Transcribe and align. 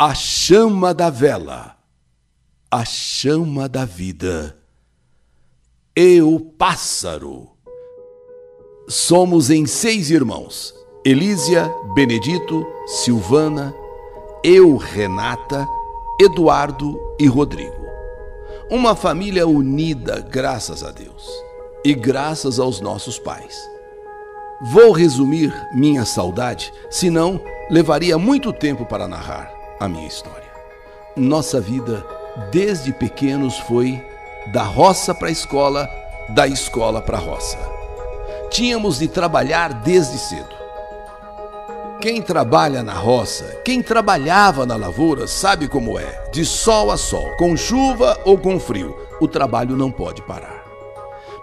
A 0.00 0.14
chama 0.14 0.94
da 0.94 1.10
vela, 1.10 1.74
a 2.70 2.84
chama 2.84 3.68
da 3.68 3.84
vida. 3.84 4.56
E 5.96 6.22
o 6.22 6.38
pássaro. 6.38 7.48
Somos 8.88 9.50
em 9.50 9.66
seis 9.66 10.12
irmãos: 10.12 10.72
Elísia, 11.04 11.68
Benedito, 11.96 12.64
Silvana, 12.86 13.74
eu, 14.44 14.76
Renata, 14.76 15.66
Eduardo 16.20 16.96
e 17.18 17.26
Rodrigo. 17.26 17.84
Uma 18.70 18.94
família 18.94 19.48
unida, 19.48 20.20
graças 20.20 20.84
a 20.84 20.92
Deus, 20.92 21.28
e 21.84 21.92
graças 21.92 22.60
aos 22.60 22.80
nossos 22.80 23.18
pais. 23.18 23.68
Vou 24.62 24.92
resumir 24.92 25.52
minha 25.74 26.04
saudade, 26.04 26.72
senão 26.88 27.40
levaria 27.68 28.16
muito 28.16 28.52
tempo 28.52 28.86
para 28.86 29.08
narrar 29.08 29.57
a 29.80 29.88
minha 29.88 30.06
história. 30.06 30.48
Nossa 31.16 31.60
vida, 31.60 32.04
desde 32.50 32.92
pequenos, 32.92 33.58
foi 33.58 34.00
da 34.52 34.62
roça 34.62 35.14
para 35.14 35.28
a 35.28 35.32
escola, 35.32 35.88
da 36.30 36.46
escola 36.46 37.00
para 37.02 37.18
a 37.18 37.20
roça. 37.20 37.58
Tínhamos 38.50 38.98
de 38.98 39.08
trabalhar 39.08 39.72
desde 39.72 40.18
cedo. 40.18 40.56
Quem 42.00 42.22
trabalha 42.22 42.82
na 42.82 42.94
roça, 42.94 43.44
quem 43.64 43.82
trabalhava 43.82 44.64
na 44.64 44.76
lavoura, 44.76 45.26
sabe 45.26 45.66
como 45.66 45.98
é. 45.98 46.30
De 46.32 46.44
sol 46.44 46.92
a 46.92 46.96
sol, 46.96 47.36
com 47.36 47.56
chuva 47.56 48.16
ou 48.24 48.38
com 48.38 48.60
frio, 48.60 48.96
o 49.20 49.26
trabalho 49.26 49.76
não 49.76 49.90
pode 49.90 50.22
parar. 50.22 50.64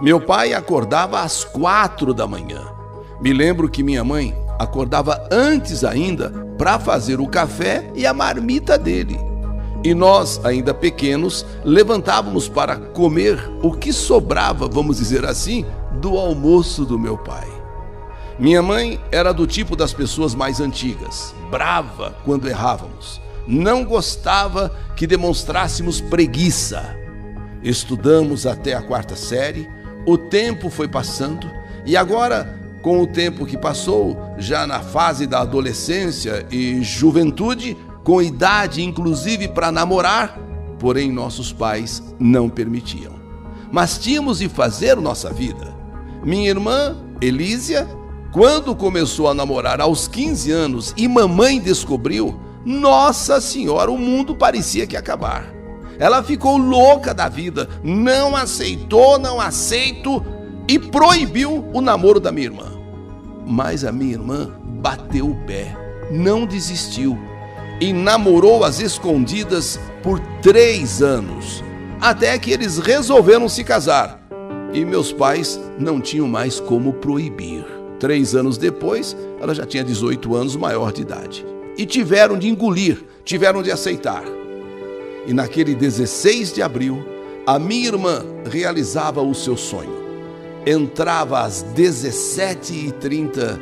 Meu 0.01 0.19
pai 0.19 0.53
acordava 0.53 1.19
às 1.21 1.43
quatro 1.43 2.13
da 2.13 2.25
manhã. 2.25 2.73
Me 3.19 3.33
lembro 3.33 3.69
que 3.69 3.83
minha 3.83 4.03
mãe 4.03 4.35
acordava 4.57 5.27
antes 5.29 5.83
ainda 5.83 6.44
para 6.57 6.79
fazer 6.79 7.19
o 7.19 7.27
café 7.27 7.89
e 7.95 8.05
a 8.05 8.13
marmita 8.13 8.77
dele. 8.77 9.19
E 9.83 9.93
nós, 9.93 10.43
ainda 10.43 10.73
pequenos, 10.73 11.45
levantávamos 11.63 12.49
para 12.49 12.75
comer 12.75 13.39
o 13.61 13.71
que 13.71 13.93
sobrava, 13.93 14.67
vamos 14.67 14.97
dizer 14.97 15.25
assim, 15.25 15.65
do 16.01 16.17
almoço 16.17 16.85
do 16.85 16.97
meu 16.97 17.17
pai. 17.17 17.47
Minha 18.39 18.61
mãe 18.61 18.99
era 19.11 19.33
do 19.33 19.45
tipo 19.45 19.75
das 19.75 19.93
pessoas 19.93 20.33
mais 20.33 20.59
antigas, 20.59 21.33
brava 21.51 22.15
quando 22.25 22.47
errávamos. 22.47 23.21
Não 23.47 23.85
gostava 23.85 24.75
que 24.95 25.05
demonstrássemos 25.05 26.01
preguiça. 26.01 26.97
Estudamos 27.61 28.45
até 28.45 28.73
a 28.73 28.81
quarta 28.81 29.15
série, 29.15 29.69
o 30.05 30.17
tempo 30.17 30.69
foi 30.69 30.87
passando 30.87 31.47
e 31.85 31.95
agora, 31.95 32.59
com 32.85 33.01
o 33.01 33.07
tempo 33.07 33.47
que 33.47 33.57
passou, 33.57 34.15
já 34.37 34.67
na 34.67 34.79
fase 34.79 35.25
da 35.25 35.41
adolescência 35.41 36.45
e 36.51 36.83
juventude, 36.83 37.75
com 38.03 38.21
idade 38.21 38.83
inclusive 38.83 39.47
para 39.47 39.71
namorar, 39.71 40.37
porém 40.77 41.11
nossos 41.11 41.51
pais 41.51 42.03
não 42.19 42.47
permitiam. 42.47 43.13
Mas 43.71 43.97
tínhamos 43.97 44.37
de 44.37 44.47
fazer 44.47 44.97
nossa 44.97 45.33
vida. 45.33 45.73
Minha 46.23 46.47
irmã, 46.47 46.95
Elísia, 47.19 47.87
quando 48.31 48.75
começou 48.75 49.29
a 49.29 49.33
namorar 49.33 49.81
aos 49.81 50.07
15 50.07 50.51
anos 50.51 50.93
e 50.95 51.07
mamãe 51.07 51.59
descobriu, 51.59 52.39
nossa 52.63 53.41
senhora, 53.41 53.89
o 53.89 53.97
mundo 53.97 54.35
parecia 54.35 54.85
que 54.85 54.95
acabar. 54.95 55.51
Ela 55.97 56.21
ficou 56.21 56.55
louca 56.55 57.15
da 57.15 57.27
vida, 57.29 57.67
não 57.83 58.35
aceitou, 58.35 59.17
não 59.17 59.41
aceito 59.41 60.23
e 60.67 60.77
proibiu 60.77 61.67
o 61.73 61.81
namoro 61.81 62.19
da 62.19 62.31
minha 62.31 62.45
irmã. 62.45 62.74
Mas 63.45 63.83
a 63.83 63.91
minha 63.91 64.13
irmã 64.13 64.51
bateu 64.81 65.29
o 65.29 65.35
pé, 65.45 65.75
não 66.11 66.45
desistiu 66.45 67.17
e 67.79 67.91
namorou 67.91 68.63
às 68.63 68.79
escondidas 68.79 69.79
por 70.01 70.19
três 70.41 71.01
anos, 71.01 71.63
até 71.99 72.37
que 72.39 72.51
eles 72.51 72.77
resolveram 72.77 73.49
se 73.49 73.63
casar. 73.63 74.21
E 74.73 74.83
meus 74.83 75.11
pais 75.11 75.59
não 75.79 76.01
tinham 76.01 76.27
mais 76.27 76.59
como 76.59 76.93
proibir. 76.93 77.65
Três 77.99 78.35
anos 78.35 78.57
depois, 78.57 79.15
ela 79.39 79.55
já 79.55 79.65
tinha 79.65 79.83
18 79.83 80.35
anos, 80.35 80.55
maior 80.55 80.91
de 80.91 81.01
idade. 81.01 81.45
E 81.77 81.85
tiveram 81.85 82.37
de 82.37 82.49
engolir, 82.49 83.03
tiveram 83.23 83.63
de 83.63 83.71
aceitar. 83.71 84.23
E 85.25 85.33
naquele 85.33 85.73
16 85.73 86.53
de 86.53 86.61
abril, 86.61 87.03
a 87.47 87.57
minha 87.57 87.87
irmã 87.87 88.23
realizava 88.49 89.21
o 89.21 89.33
seu 89.33 89.55
sonho. 89.55 89.94
Entrava 90.65 91.41
às 91.41 91.63
17h30, 91.75 93.59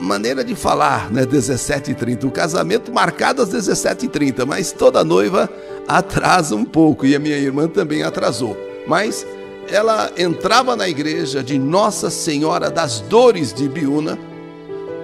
maneira 0.00 0.42
de 0.42 0.54
falar, 0.54 1.10
né? 1.10 1.24
17h30. 1.24 2.24
O 2.24 2.30
casamento 2.30 2.92
marcado 2.92 3.42
às 3.42 3.50
17h30, 3.50 4.44
mas 4.44 4.72
toda 4.72 5.04
noiva 5.04 5.48
atrasa 5.86 6.56
um 6.56 6.64
pouco 6.64 7.06
e 7.06 7.14
a 7.14 7.18
minha 7.18 7.36
irmã 7.36 7.68
também 7.68 8.02
atrasou. 8.02 8.56
Mas 8.86 9.26
ela 9.68 10.10
entrava 10.16 10.76
na 10.76 10.88
igreja 10.88 11.42
de 11.42 11.58
Nossa 11.58 12.10
Senhora 12.10 12.70
das 12.70 13.00
Dores 13.00 13.52
de 13.52 13.68
Biúna 13.68 14.18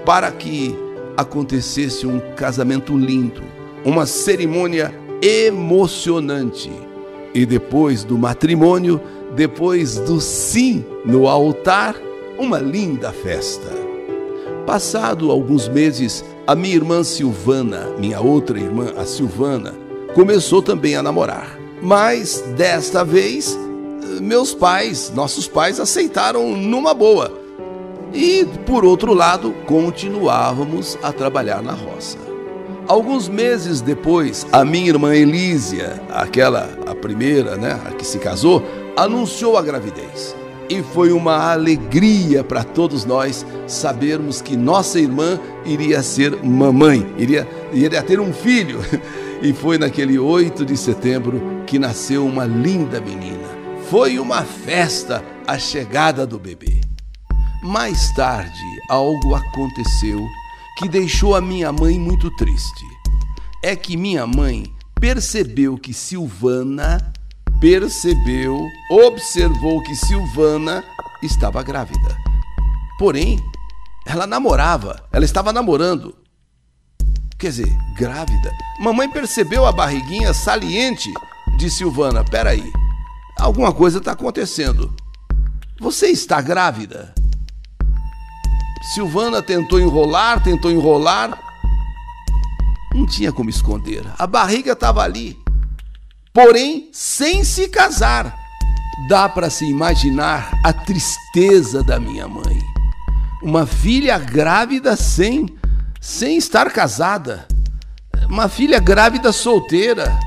para 0.05 0.31
que 0.33 0.77
acontecesse 1.17 2.07
um 2.07 2.21
casamento 2.35 2.97
lindo, 2.97 3.43
uma 3.85 4.07
cerimônia 4.07 4.95
emocionante. 5.23 6.71
E 7.33 7.47
depois 7.47 8.03
do 8.03 8.19
matrimônio, 8.19 9.01
depois 9.35 9.99
do 9.99 10.21
sim 10.21 10.85
no 11.05 11.29
altar, 11.29 11.97
uma 12.39 12.59
linda 12.59 13.13
festa. 13.13 13.69
Passado 14.67 15.31
alguns 15.31 15.69
meses, 15.69 16.25
a 16.47 16.55
minha 16.55 16.77
irmã 16.77 17.03
Silvana, 17.03 17.89
minha 17.99 18.21
outra 18.21 18.59
irmã, 18.59 18.93
a 18.97 19.05
Silvana, 19.05 19.75
começou 20.15 20.63
também 20.63 20.97
a 20.97 21.03
namorar. 21.03 21.59
Mas 21.83 22.45
desta 22.57 23.05
vez 23.05 23.59
meus 24.21 24.55
pais, 24.55 25.13
nossos 25.15 25.47
pais 25.47 25.79
aceitaram 25.79 26.57
numa 26.57 26.93
boa. 26.93 27.33
E, 28.13 28.45
por 28.67 28.85
outro 28.85 29.15
lado, 29.15 29.53
continuávamos 29.67 30.99
a 31.03 31.13
trabalhar 31.13 31.63
na 31.63 31.73
roça. 31.73 32.19
Alguns 32.89 33.29
meses 33.29 33.81
depois, 33.81 34.45
a 34.51 34.65
minha 34.65 34.89
irmã 34.89 35.15
Elísia, 35.15 36.03
aquela, 36.11 36.69
a 36.87 36.95
primeira, 36.95 37.57
né, 37.57 37.79
a 37.87 37.93
que 37.93 38.05
se 38.05 38.19
casou, 38.19 38.65
anunciou 39.03 39.57
a 39.57 39.63
gravidez. 39.63 40.37
E 40.69 40.83
foi 40.83 41.11
uma 41.11 41.51
alegria 41.51 42.45
para 42.45 42.63
todos 42.63 43.05
nós 43.05 43.45
sabermos 43.67 44.41
que 44.41 44.57
nossa 44.57 45.01
irmã 45.01 45.41
iria 45.65 46.03
ser 46.03 46.37
mamãe, 46.45 47.13
iria, 47.19 47.49
iria 47.73 48.03
ter 48.03 48.21
um 48.21 48.33
filho. 48.33 48.81
E 49.43 49.55
foi 49.55 49.79
naquele 49.79 50.19
8 50.19 50.67
de 50.67 50.77
setembro 50.77 51.41
que 51.67 51.79
nasceu 51.79 52.27
uma 52.27 52.45
linda 52.45 53.01
menina. 53.01 53.49
Foi 53.89 54.19
uma 54.19 54.43
festa 54.43 55.25
a 55.47 55.59
chegada 55.59 56.27
do 56.27 56.39
bebê. 56.39 56.83
Mais 57.63 58.13
tarde, 58.13 58.53
algo 58.91 59.35
aconteceu 59.35 60.21
que 60.77 60.91
deixou 60.91 61.35
a 61.35 61.41
minha 61.41 61.73
mãe 61.73 61.99
muito 61.99 62.31
triste. 62.37 62.85
É 63.65 63.75
que 63.75 63.97
minha 63.97 64.27
mãe 64.27 64.71
percebeu 65.01 65.79
que 65.79 65.95
Silvana 65.95 66.99
percebeu, 67.61 68.59
observou 68.91 69.83
que 69.83 69.95
Silvana 69.95 70.83
estava 71.23 71.63
grávida. 71.63 72.17
Porém, 72.99 73.39
ela 74.07 74.27
namorava, 74.27 75.07
ela 75.13 75.25
estava 75.25 75.53
namorando. 75.53 76.17
Quer 77.39 77.49
dizer, 77.49 77.79
grávida. 77.97 78.51
Mamãe 78.81 79.09
percebeu 79.09 79.65
a 79.67 79.73
barriguinha 79.73 80.35
saliente 80.35 81.13
de 81.57 81.71
Silvana. 81.71 82.25
Peraí, 82.25 82.73
alguma 83.39 83.73
coisa 83.73 83.99
está 83.99 84.13
acontecendo. 84.13 84.93
Você 85.81 86.09
está 86.09 86.41
grávida? 86.43 87.15
Silvana 88.95 89.41
tentou 89.41 89.81
enrolar, 89.81 90.43
tentou 90.43 90.71
enrolar. 90.71 91.39
Não 92.95 93.07
tinha 93.07 93.33
como 93.33 93.49
esconder. 93.49 94.05
A 94.19 94.27
barriga 94.27 94.73
estava 94.73 95.03
ali. 95.03 95.40
Porém, 96.33 96.89
sem 96.93 97.43
se 97.45 97.69
casar. 97.69 98.39
Dá 99.09 99.29
para 99.29 99.51
se 99.51 99.65
imaginar 99.65 100.51
a 100.65 100.73
tristeza 100.73 101.83
da 101.83 101.99
minha 101.99 102.29
mãe. 102.29 102.59
Uma 103.43 103.67
filha 103.67 104.19
grávida 104.19 104.97
sem 104.97 105.47
sem 106.01 106.37
estar 106.37 106.71
casada. 106.71 107.47
Uma 108.29 108.49
filha 108.49 108.79
grávida 108.79 109.33
solteira. 109.33 110.19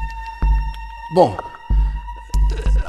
Bom, 1.15 1.37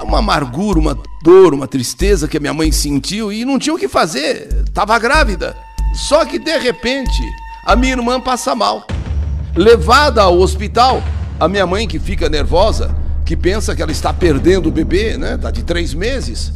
uma 0.02 0.18
amargura, 0.18 0.78
uma 0.78 0.98
dor, 1.22 1.54
uma 1.54 1.66
tristeza 1.66 2.28
que 2.28 2.36
a 2.36 2.40
minha 2.40 2.52
mãe 2.52 2.70
sentiu 2.70 3.32
e 3.32 3.44
não 3.44 3.58
tinha 3.58 3.74
o 3.74 3.78
que 3.78 3.88
fazer, 3.88 4.64
estava 4.66 4.98
grávida. 4.98 5.56
Só 5.94 6.24
que 6.24 6.38
de 6.38 6.58
repente 6.58 7.22
a 7.64 7.76
minha 7.76 7.92
irmã 7.92 8.20
passa 8.20 8.54
mal. 8.54 8.86
Levada 9.56 10.22
ao 10.22 10.38
hospital, 10.38 11.02
a 11.38 11.48
minha 11.48 11.66
mãe 11.66 11.86
que 11.86 11.98
fica 11.98 12.28
nervosa, 12.28 12.94
que 13.24 13.36
pensa 13.36 13.74
que 13.74 13.82
ela 13.82 13.92
está 13.92 14.12
perdendo 14.12 14.68
o 14.68 14.72
bebê, 14.72 15.16
né? 15.16 15.36
Tá 15.36 15.50
de 15.50 15.62
três 15.62 15.94
meses, 15.94 16.52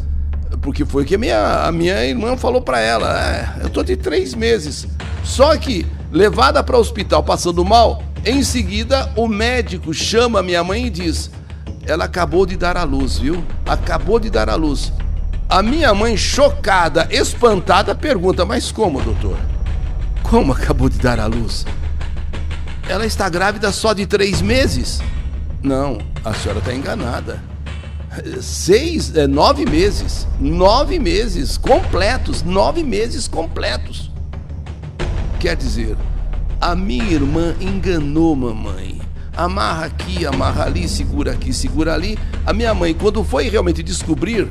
porque 0.60 0.84
foi 0.84 1.04
que 1.04 1.14
a 1.14 1.18
minha, 1.18 1.64
a 1.64 1.72
minha 1.72 2.04
irmã 2.04 2.36
falou 2.36 2.60
para 2.60 2.80
ela, 2.80 3.18
é, 3.26 3.64
eu 3.64 3.70
tô 3.70 3.82
de 3.82 3.96
três 3.96 4.34
meses. 4.34 4.86
Só 5.24 5.56
que 5.56 5.86
levada 6.12 6.62
para 6.62 6.76
o 6.76 6.80
hospital 6.80 7.22
passando 7.22 7.64
mal, 7.64 8.02
Em 8.24 8.42
seguida, 8.42 9.10
o 9.16 9.28
médico 9.28 9.94
chama 9.94 10.42
minha 10.42 10.62
mãe 10.64 10.86
e 10.86 10.90
diz: 10.90 11.30
Ela 11.86 12.04
acabou 12.04 12.44
de 12.44 12.56
dar 12.56 12.76
à 12.76 12.82
luz, 12.82 13.18
viu? 13.18 13.44
Acabou 13.64 14.18
de 14.18 14.28
dar 14.28 14.50
à 14.50 14.54
luz. 14.54 14.92
A 15.48 15.62
minha 15.62 15.94
mãe, 15.94 16.16
chocada, 16.16 17.08
espantada, 17.10 17.94
pergunta: 17.94 18.44
Mas 18.44 18.72
como, 18.72 19.00
doutor? 19.00 19.36
Como 20.24 20.52
acabou 20.52 20.88
de 20.88 20.98
dar 20.98 21.20
à 21.20 21.26
luz? 21.26 21.64
Ela 22.88 23.06
está 23.06 23.28
grávida 23.28 23.70
só 23.70 23.92
de 23.92 24.04
três 24.06 24.42
meses? 24.42 25.00
Não, 25.62 25.98
a 26.24 26.34
senhora 26.34 26.58
está 26.58 26.74
enganada. 26.74 27.42
Seis, 28.40 29.14
é, 29.16 29.26
nove 29.26 29.64
meses. 29.64 30.26
Nove 30.40 30.98
meses 30.98 31.56
completos. 31.56 32.42
Nove 32.42 32.82
meses 32.82 33.28
completos. 33.28 34.10
Quer 35.38 35.56
dizer, 35.56 35.96
a 36.60 36.74
minha 36.74 37.04
irmã 37.04 37.54
enganou 37.60 38.34
mamãe. 38.34 39.00
Amarra 39.36 39.86
aqui, 39.86 40.26
amarra 40.26 40.64
ali, 40.64 40.88
segura 40.88 41.32
aqui, 41.32 41.52
segura 41.52 41.94
ali. 41.94 42.18
A 42.44 42.52
minha 42.52 42.74
mãe, 42.74 42.92
quando 42.92 43.22
foi 43.22 43.48
realmente 43.48 43.84
descobrir, 43.84 44.48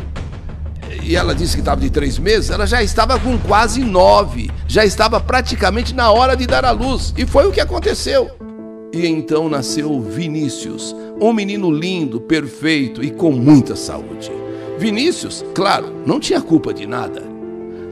e 1.03 1.15
ela 1.15 1.35
disse 1.35 1.55
que 1.55 1.59
estava 1.59 1.81
de 1.81 1.89
três 1.89 2.17
meses, 2.17 2.49
ela 2.49 2.65
já 2.65 2.81
estava 2.81 3.19
com 3.19 3.37
quase 3.37 3.83
nove. 3.83 4.49
Já 4.67 4.85
estava 4.85 5.19
praticamente 5.19 5.93
na 5.93 6.09
hora 6.11 6.37
de 6.37 6.47
dar 6.47 6.63
à 6.63 6.71
luz. 6.71 7.13
E 7.17 7.25
foi 7.25 7.45
o 7.47 7.51
que 7.51 7.59
aconteceu. 7.59 8.46
E 8.93 9.05
então 9.05 9.49
nasceu 9.49 9.99
Vinícius, 10.01 10.95
um 11.19 11.33
menino 11.33 11.69
lindo, 11.69 12.21
perfeito 12.21 13.03
e 13.03 13.11
com 13.11 13.31
muita 13.31 13.75
saúde. 13.75 14.31
Vinícius, 14.77 15.43
claro, 15.53 15.91
não 16.05 16.19
tinha 16.19 16.41
culpa 16.41 16.73
de 16.73 16.85
nada. 16.85 17.23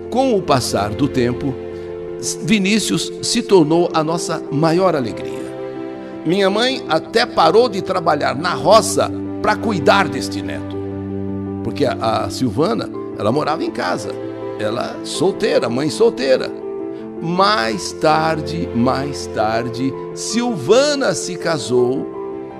Com 0.09 0.35
o 0.37 0.41
passar 0.41 0.91
do 0.91 1.07
tempo, 1.07 1.53
Vinícius 2.43 3.11
se 3.21 3.41
tornou 3.41 3.89
a 3.93 4.03
nossa 4.03 4.41
maior 4.51 4.95
alegria. 4.95 5.45
Minha 6.25 6.49
mãe 6.49 6.83
até 6.87 7.25
parou 7.25 7.69
de 7.69 7.81
trabalhar 7.81 8.35
na 8.35 8.53
roça 8.53 9.11
para 9.41 9.55
cuidar 9.55 10.07
deste 10.07 10.41
neto. 10.41 10.75
Porque 11.63 11.85
a, 11.85 12.29
Silvana, 12.29 12.89
ela 13.17 13.31
morava 13.31 13.63
em 13.63 13.71
casa. 13.71 14.09
Ela 14.59 14.95
solteira, 15.03 15.69
mãe 15.69 15.89
solteira. 15.89 16.51
Mais 17.25 17.91
tarde, 17.91 18.69
mais 18.75 19.25
tarde, 19.25 19.91
Silvana 20.13 21.15
se 21.15 21.35
casou 21.35 22.05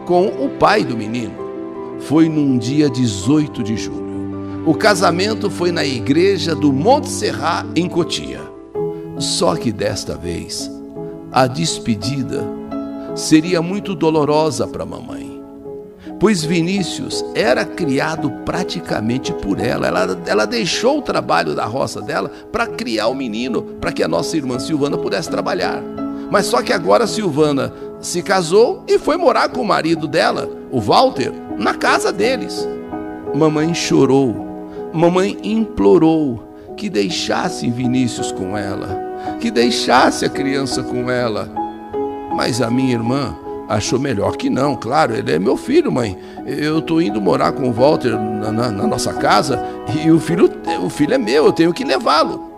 com 0.07 0.25
o 0.25 0.57
pai 0.57 0.83
do 0.83 0.97
menino. 0.97 1.35
Foi 1.99 2.27
num 2.27 2.57
dia 2.57 2.89
18 2.89 3.61
de 3.61 3.77
julho. 3.77 4.63
O 4.65 4.73
casamento 4.73 5.51
foi 5.51 5.71
na 5.71 5.85
igreja 5.85 6.55
do 6.55 6.73
Monte 6.73 7.09
Serra, 7.09 7.63
em 7.75 7.87
Cotia. 7.87 8.41
Só 9.19 9.55
que 9.55 9.71
desta 9.71 10.17
vez, 10.17 10.71
a 11.31 11.45
despedida 11.45 12.43
seria 13.13 13.61
muito 13.61 13.93
dolorosa 13.93 14.67
para 14.67 14.81
a 14.81 14.87
mamãe, 14.87 15.34
pois 16.19 16.43
Vinícius 16.43 17.23
era 17.33 17.65
criado 17.65 18.29
praticamente 18.45 19.33
por 19.33 19.59
ela. 19.59 19.87
ela. 19.87 20.21
Ela 20.25 20.45
deixou 20.45 20.99
o 20.99 21.01
trabalho 21.01 21.55
da 21.55 21.65
roça 21.65 22.01
dela 22.01 22.31
para 22.51 22.67
criar 22.67 23.07
o 23.07 23.15
menino, 23.15 23.61
para 23.79 23.91
que 23.91 24.03
a 24.03 24.07
nossa 24.07 24.35
irmã 24.35 24.59
Silvana 24.59 24.97
pudesse 24.97 25.29
trabalhar. 25.29 25.81
Mas 26.31 26.47
só 26.47 26.61
que 26.61 26.73
agora 26.73 27.07
Silvana 27.07 27.71
se 27.99 28.21
casou 28.21 28.83
e 28.87 28.97
foi 28.97 29.17
morar 29.17 29.49
com 29.49 29.61
o 29.61 29.67
marido 29.67 30.07
dela, 30.07 30.49
o 30.71 30.79
Walter, 30.79 31.31
na 31.57 31.73
casa 31.73 32.11
deles. 32.11 32.67
Mamãe 33.33 33.73
chorou, 33.73 34.35
mamãe 34.93 35.37
implorou 35.43 36.43
que 36.75 36.89
deixasse 36.89 37.69
Vinícius 37.69 38.31
com 38.31 38.57
ela 38.57 39.05
que 39.39 39.51
deixasse 39.51 40.25
a 40.25 40.29
criança 40.29 40.83
com 40.83 41.09
ela. 41.09 41.49
Mas 42.35 42.61
a 42.61 42.69
minha 42.69 42.93
irmã 42.93 43.35
achou 43.67 43.99
melhor 43.99 44.37
que 44.37 44.49
não, 44.49 44.75
claro, 44.75 45.15
ele 45.15 45.31
é 45.31 45.39
meu 45.39 45.57
filho, 45.57 45.91
mãe. 45.91 46.17
Eu 46.45 46.79
estou 46.79 47.01
indo 47.01 47.21
morar 47.21 47.51
com 47.51 47.69
o 47.69 47.73
Walter 47.73 48.11
na, 48.11 48.51
na, 48.51 48.71
na, 48.71 48.87
nossa 48.87 49.13
casa 49.13 49.63
e 50.03 50.11
o 50.11 50.19
filho, 50.19 50.49
o 50.83 50.89
filho 50.89 51.13
é 51.13 51.17
meu, 51.17 51.45
eu 51.45 51.53
tenho 51.53 51.73
que 51.73 51.83
levá-lo. 51.83 52.51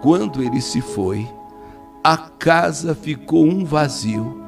Quando 0.00 0.42
ele 0.42 0.60
se 0.60 0.80
foi, 0.80 1.28
a 2.02 2.16
casa 2.16 2.94
ficou 2.94 3.44
um 3.44 3.64
vazio. 3.64 4.42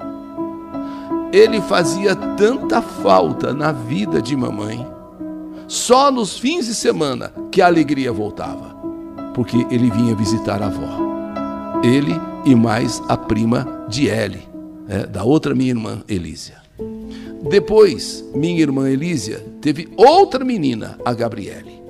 Ele 1.33 1.61
fazia 1.61 2.15
tanta 2.15 2.81
falta 2.81 3.53
na 3.53 3.73
vida 3.73 4.23
de 4.23 4.37
mamãe. 4.37 4.87
Só 5.67 6.11
nos 6.11 6.39
fins 6.39 6.67
de 6.67 6.75
semana 6.75 7.33
que 7.51 7.61
a 7.61 7.67
alegria 7.67 8.13
voltava, 8.13 8.77
porque 9.35 9.67
ele 9.71 9.91
vinha 9.91 10.15
visitar 10.15 10.63
a 10.63 10.67
avó 10.67 11.07
ele 11.83 12.21
e 12.45 12.55
mais 12.55 13.03
a 13.09 13.17
prima 13.17 13.85
de 13.89 14.07
Eli, 14.07 14.46
é, 14.89 15.07
da 15.07 15.25
outra 15.25 15.55
minha 15.55 15.71
irmã 15.71 16.03
Elísia. 16.09 16.57
Depois, 17.49 18.25
minha 18.35 18.61
irmã 18.61 18.91
Elísia 18.91 19.45
teve 19.61 19.89
outra 19.97 20.45
menina, 20.45 20.99
a 21.05 21.13
Gabriele. 21.15 21.81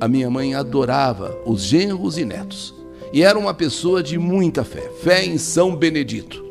A 0.00 0.06
minha 0.06 0.30
mãe 0.30 0.54
adorava 0.54 1.36
os 1.44 1.62
genros 1.62 2.18
e 2.18 2.24
netos 2.24 2.74
e 3.12 3.22
era 3.22 3.38
uma 3.38 3.54
pessoa 3.54 4.02
de 4.02 4.18
muita 4.18 4.64
fé, 4.64 4.90
fé 5.02 5.24
em 5.24 5.38
São 5.38 5.74
Benedito. 5.74 6.44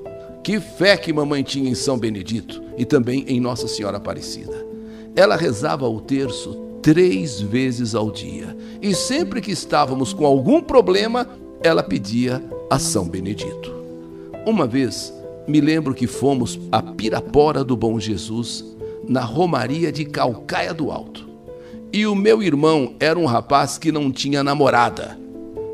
Que 0.43 0.59
fé 0.59 0.97
que 0.97 1.13
mamãe 1.13 1.43
tinha 1.43 1.69
em 1.69 1.75
São 1.75 1.97
Benedito 1.97 2.61
e 2.77 2.85
também 2.85 3.25
em 3.27 3.39
Nossa 3.39 3.67
Senhora 3.67 3.97
Aparecida. 3.97 4.65
Ela 5.15 5.35
rezava 5.35 5.87
o 5.87 6.01
terço 6.01 6.65
três 6.81 7.41
vezes 7.41 7.95
ao 7.95 8.11
dia 8.11 8.55
e 8.81 8.95
sempre 8.95 9.41
que 9.41 9.51
estávamos 9.51 10.13
com 10.13 10.25
algum 10.25 10.61
problema, 10.61 11.27
ela 11.61 11.83
pedia 11.83 12.43
a 12.69 12.79
São 12.79 13.07
Benedito. 13.07 13.75
Uma 14.45 14.65
vez, 14.65 15.13
me 15.47 15.61
lembro 15.61 15.93
que 15.93 16.05
fomos 16.05 16.59
a 16.71 16.81
Pirapora 16.81 17.63
do 17.63 17.77
Bom 17.77 17.99
Jesus, 17.99 18.65
na 19.07 19.21
Romaria 19.21 19.91
de 19.91 20.03
Calcaia 20.03 20.73
do 20.73 20.91
Alto. 20.91 21.27
E 21.93 22.05
o 22.05 22.13
meu 22.13 22.43
irmão 22.43 22.95
era 22.99 23.17
um 23.17 23.25
rapaz 23.25 23.77
que 23.77 23.91
não 23.91 24.11
tinha 24.11 24.43
namorada 24.43 25.17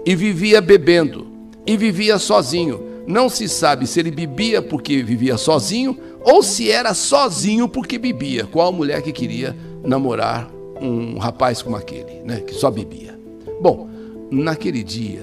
e 0.05 0.15
vivia 0.15 0.61
bebendo 0.61 1.27
e 1.65 1.75
vivia 1.75 2.19
sozinho. 2.19 2.83
Não 3.07 3.27
se 3.27 3.49
sabe 3.49 3.87
se 3.87 3.99
ele 3.99 4.11
bebia 4.11 4.61
porque 4.61 5.01
vivia 5.01 5.37
sozinho 5.37 5.97
ou 6.23 6.43
se 6.43 6.69
era 6.69 6.93
sozinho 6.93 7.67
porque 7.67 7.97
bebia, 7.97 8.45
qual 8.45 8.71
mulher 8.71 9.01
que 9.01 9.11
queria 9.11 9.55
namorar 9.83 10.49
um 10.79 11.17
rapaz 11.17 11.61
como 11.61 11.75
aquele, 11.75 12.21
né, 12.23 12.41
que 12.41 12.53
só 12.53 12.69
bebia. 12.69 13.17
Bom, 13.61 13.89
naquele 14.29 14.83
dia 14.83 15.21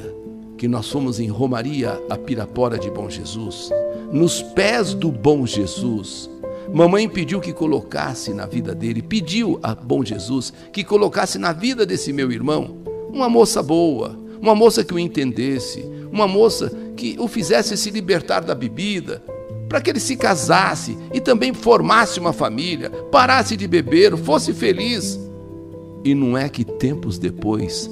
que 0.59 0.69
nós 0.69 0.91
fomos 0.91 1.21
em 1.21 1.29
Romaria, 1.29 1.99
a 2.11 2.19
Pirapora 2.19 2.79
de 2.79 2.91
Bom 2.91 3.09
Jesus, 3.09 3.71
nos 4.13 4.43
pés 4.43 4.95
do 4.95 5.11
Bom 5.11 5.47
Jesus, 5.47 6.29
mamãe 6.73 7.09
pediu 7.09 7.41
que 7.41 7.53
colocasse 7.53 8.33
na 8.35 8.47
vida 8.47 8.75
dele, 8.75 9.03
pediu 9.03 9.59
a 9.63 9.75
Bom 9.75 10.05
Jesus 10.05 10.53
que 10.73 10.85
colocasse 10.85 11.39
na 11.39 11.53
vida 11.53 11.87
desse 11.87 12.13
meu 12.13 12.31
irmão 12.31 12.79
uma 13.13 13.29
moça 13.29 13.63
boa, 13.63 14.17
uma 14.41 14.55
moça 14.55 14.85
que 14.85 14.95
o 14.95 14.99
entendesse, 14.99 15.85
uma 16.13 16.27
moça 16.27 16.73
que 16.97 17.17
o 17.19 17.29
fizesse 17.29 17.77
se 17.77 17.91
libertar 17.91 18.41
da 18.41 18.55
bebida, 18.55 19.23
para 19.69 19.81
que 19.81 19.91
ele 19.91 20.01
se 20.01 20.17
casasse 20.17 20.97
e 21.13 21.21
também 21.21 21.55
formasse 21.55 22.19
uma 22.19 22.33
família, 22.33 22.91
parasse 22.91 23.57
de 23.57 23.67
beber, 23.69 24.17
fosse 24.17 24.53
feliz. 24.53 25.19
E 26.05 26.15
não 26.15 26.37
é 26.37 26.49
que 26.49 26.65
tempos 26.65 27.19
depois 27.19 27.89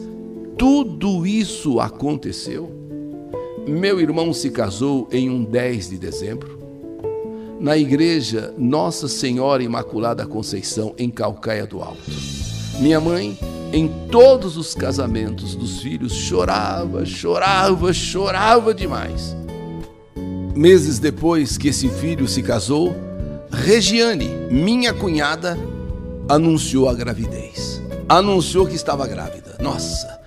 tudo 0.59 1.25
isso 1.25 1.79
aconteceu. 1.79 2.69
Meu 3.69 4.01
irmão 4.01 4.33
se 4.33 4.51
casou 4.51 5.07
em 5.13 5.29
um 5.29 5.45
10 5.45 5.91
de 5.91 5.99
dezembro, 5.99 6.59
na 7.61 7.77
igreja 7.77 8.55
Nossa 8.57 9.07
Senhora 9.07 9.63
Imaculada 9.63 10.27
Conceição, 10.27 10.95
em 10.97 11.11
Calcaia 11.11 11.67
do 11.67 11.83
Alto. 11.83 12.11
Minha 12.81 12.99
mãe, 12.99 13.39
em 13.71 13.87
todos 14.11 14.57
os 14.57 14.75
casamentos 14.75 15.55
dos 15.55 15.83
filhos, 15.83 16.15
chorava, 16.15 17.05
chorava, 17.05 17.93
chorava 17.93 18.73
demais. 18.73 19.37
Meses 20.57 20.99
depois 20.99 21.59
que 21.59 21.69
esse 21.69 21.91
filho 21.91 22.27
se 22.27 22.43
casou, 22.43 22.97
Regiane, 23.53 24.31
minha 24.51 24.95
cunhada, 24.95 25.59
anunciou 26.27 26.89
a 26.89 26.95
gravidez. 26.95 27.83
Anunciou 28.09 28.67
que 28.67 28.75
estava 28.75 29.07
grávida. 29.07 29.59
Nossa, 29.61 30.18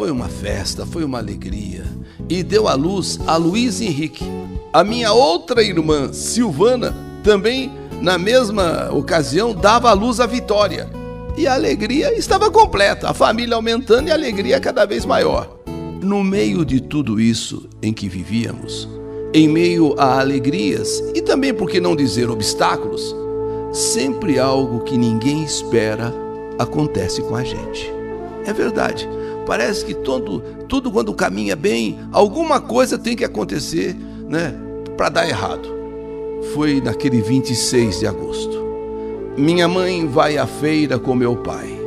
foi 0.00 0.10
uma 0.10 0.30
festa, 0.30 0.86
foi 0.86 1.04
uma 1.04 1.18
alegria. 1.18 1.84
E 2.26 2.42
deu 2.42 2.66
à 2.66 2.72
luz 2.72 3.20
a 3.26 3.36
Luiz 3.36 3.82
Henrique. 3.82 4.24
A 4.72 4.82
minha 4.82 5.12
outra 5.12 5.62
irmã, 5.62 6.10
Silvana, 6.10 6.96
também 7.22 7.70
na 8.00 8.16
mesma 8.16 8.88
ocasião 8.90 9.52
dava 9.52 9.90
à 9.90 9.92
luz 9.92 10.18
a 10.18 10.24
Vitória. 10.24 10.88
E 11.36 11.46
a 11.46 11.52
alegria 11.52 12.18
estava 12.18 12.50
completa, 12.50 13.10
a 13.10 13.14
família 13.14 13.54
aumentando 13.54 14.08
e 14.08 14.10
a 14.10 14.14
alegria 14.14 14.58
cada 14.58 14.86
vez 14.86 15.04
maior. 15.04 15.60
No 16.00 16.24
meio 16.24 16.64
de 16.64 16.80
tudo 16.80 17.20
isso 17.20 17.68
em 17.82 17.92
que 17.92 18.08
vivíamos, 18.08 18.88
em 19.34 19.46
meio 19.50 19.94
a 19.98 20.18
alegrias 20.18 20.98
e 21.14 21.20
também, 21.20 21.52
por 21.52 21.68
que 21.68 21.78
não 21.78 21.94
dizer, 21.94 22.30
obstáculos, 22.30 23.14
sempre 23.70 24.38
algo 24.38 24.80
que 24.80 24.96
ninguém 24.96 25.44
espera 25.44 26.10
acontece 26.58 27.20
com 27.20 27.36
a 27.36 27.44
gente. 27.44 27.92
É 28.46 28.52
verdade. 28.54 29.06
Parece 29.46 29.84
que 29.84 29.94
todo, 29.94 30.40
tudo 30.68 30.90
quando 30.90 31.12
caminha 31.14 31.56
bem, 31.56 31.98
alguma 32.12 32.60
coisa 32.60 32.98
tem 32.98 33.16
que 33.16 33.24
acontecer, 33.24 33.96
né, 34.28 34.54
para 34.96 35.08
dar 35.08 35.28
errado. 35.28 35.80
foi 36.54 36.80
naquele 36.80 37.20
26 37.20 38.00
de 38.00 38.06
agosto. 38.06 38.64
Minha 39.36 39.68
mãe 39.68 40.06
vai 40.06 40.38
à 40.38 40.46
feira 40.46 40.98
com 40.98 41.14
meu 41.14 41.36
pai. 41.36 41.78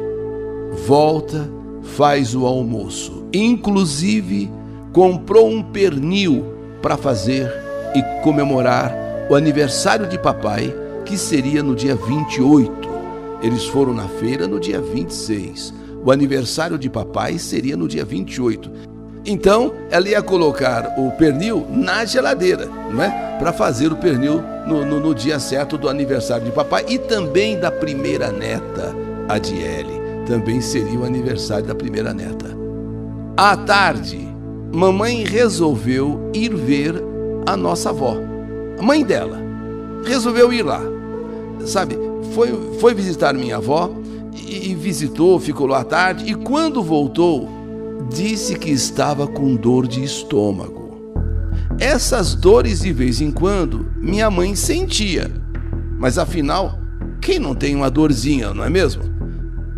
Volta, 0.88 1.50
faz 1.82 2.36
o 2.36 2.46
almoço. 2.46 3.26
Inclusive, 3.34 4.50
comprou 4.92 5.50
um 5.50 5.62
pernil 5.62 6.46
para 6.82 6.98
fazer 6.98 7.52
e 7.96 8.02
comemorar 8.24 8.96
o 9.30 9.36
aniversário 9.36 10.08
de 10.08 10.18
papai, 10.18 10.74
que 11.06 11.18
seria 11.18 11.62
no 11.62 11.76
dia 11.76 11.96
28. 11.96 12.90
Eles 13.42 13.66
foram 13.66 13.94
na 13.94 14.08
feira 14.08 14.48
no 14.48 14.60
dia 14.60 14.80
26. 14.80 15.74
O 16.06 16.12
aniversário 16.12 16.78
de 16.78 16.90
papai 16.90 17.40
seria 17.40 17.78
no 17.78 17.88
dia 17.88 18.04
28. 18.04 18.70
Então, 19.26 19.74
ela 19.90 20.10
ia 20.10 20.22
colocar 20.22 20.96
o 20.98 21.12
pernil 21.12 21.66
na 21.70 22.04
geladeira, 22.04 22.68
não 22.92 23.02
é? 23.02 23.38
Para 23.40 23.54
fazer 23.54 23.92
o 23.92 23.96
pernil 23.96 24.44
no, 24.68 24.86
no, 24.86 25.00
no, 25.00 25.16
dia 25.16 25.40
certo 25.40 25.78
do 25.78 25.88
aniversário 25.88 26.46
de 26.46 26.52
papai 26.52 26.86
e 26.90 27.00
também 27.00 27.58
da 27.58 27.72
primeira 27.72 28.32
neta, 28.32 28.94
a 29.30 29.38
Diele. 29.38 30.02
Também 30.28 30.60
seria 30.60 31.00
o 31.00 31.06
aniversário 31.06 31.66
da 31.66 31.76
primeira 31.76 32.14
neta. 32.14 32.50
À 33.38 33.56
tarde, 33.56 34.20
mamãe 34.74 35.24
resolveu 35.24 36.30
ir 36.34 36.54
ver 36.54 37.02
a 37.46 37.56
nossa 37.56 37.90
avó, 37.92 38.18
a 38.78 38.82
mãe 38.82 39.06
dela. 39.06 39.42
Resolveu 40.06 40.52
ir 40.52 40.64
lá. 40.64 40.82
Sabe, 41.66 41.98
foi, 42.34 42.52
foi 42.80 42.94
visitar 42.94 43.34
minha 43.34 43.56
avó 43.56 43.90
e, 44.54 44.72
e 44.72 44.76
visitou, 44.76 45.40
ficou 45.40 45.66
lá 45.66 45.84
tarde 45.84 46.30
e 46.30 46.36
quando 46.36 46.84
voltou, 46.84 47.50
disse 48.10 48.56
que 48.56 48.70
estava 48.70 49.28
com 49.28 49.56
dor 49.56 49.88
de 49.88 50.04
estômago. 50.04 50.84
Essas 51.80 52.36
dores 52.36 52.82
de 52.82 52.94
vez 52.94 53.20
em 53.20 53.32
quando 53.32 53.88
minha 53.98 54.30
mãe 54.30 54.56
sentia, 54.56 55.32
mas 55.98 56.18
afinal, 56.18 56.78
quem 57.20 57.40
não 57.40 57.56
tem 57.56 57.76
uma 57.76 57.90
dorzinha, 57.90 58.54
não 58.54 58.64
é 58.64 58.70
mesmo? 58.70 59.04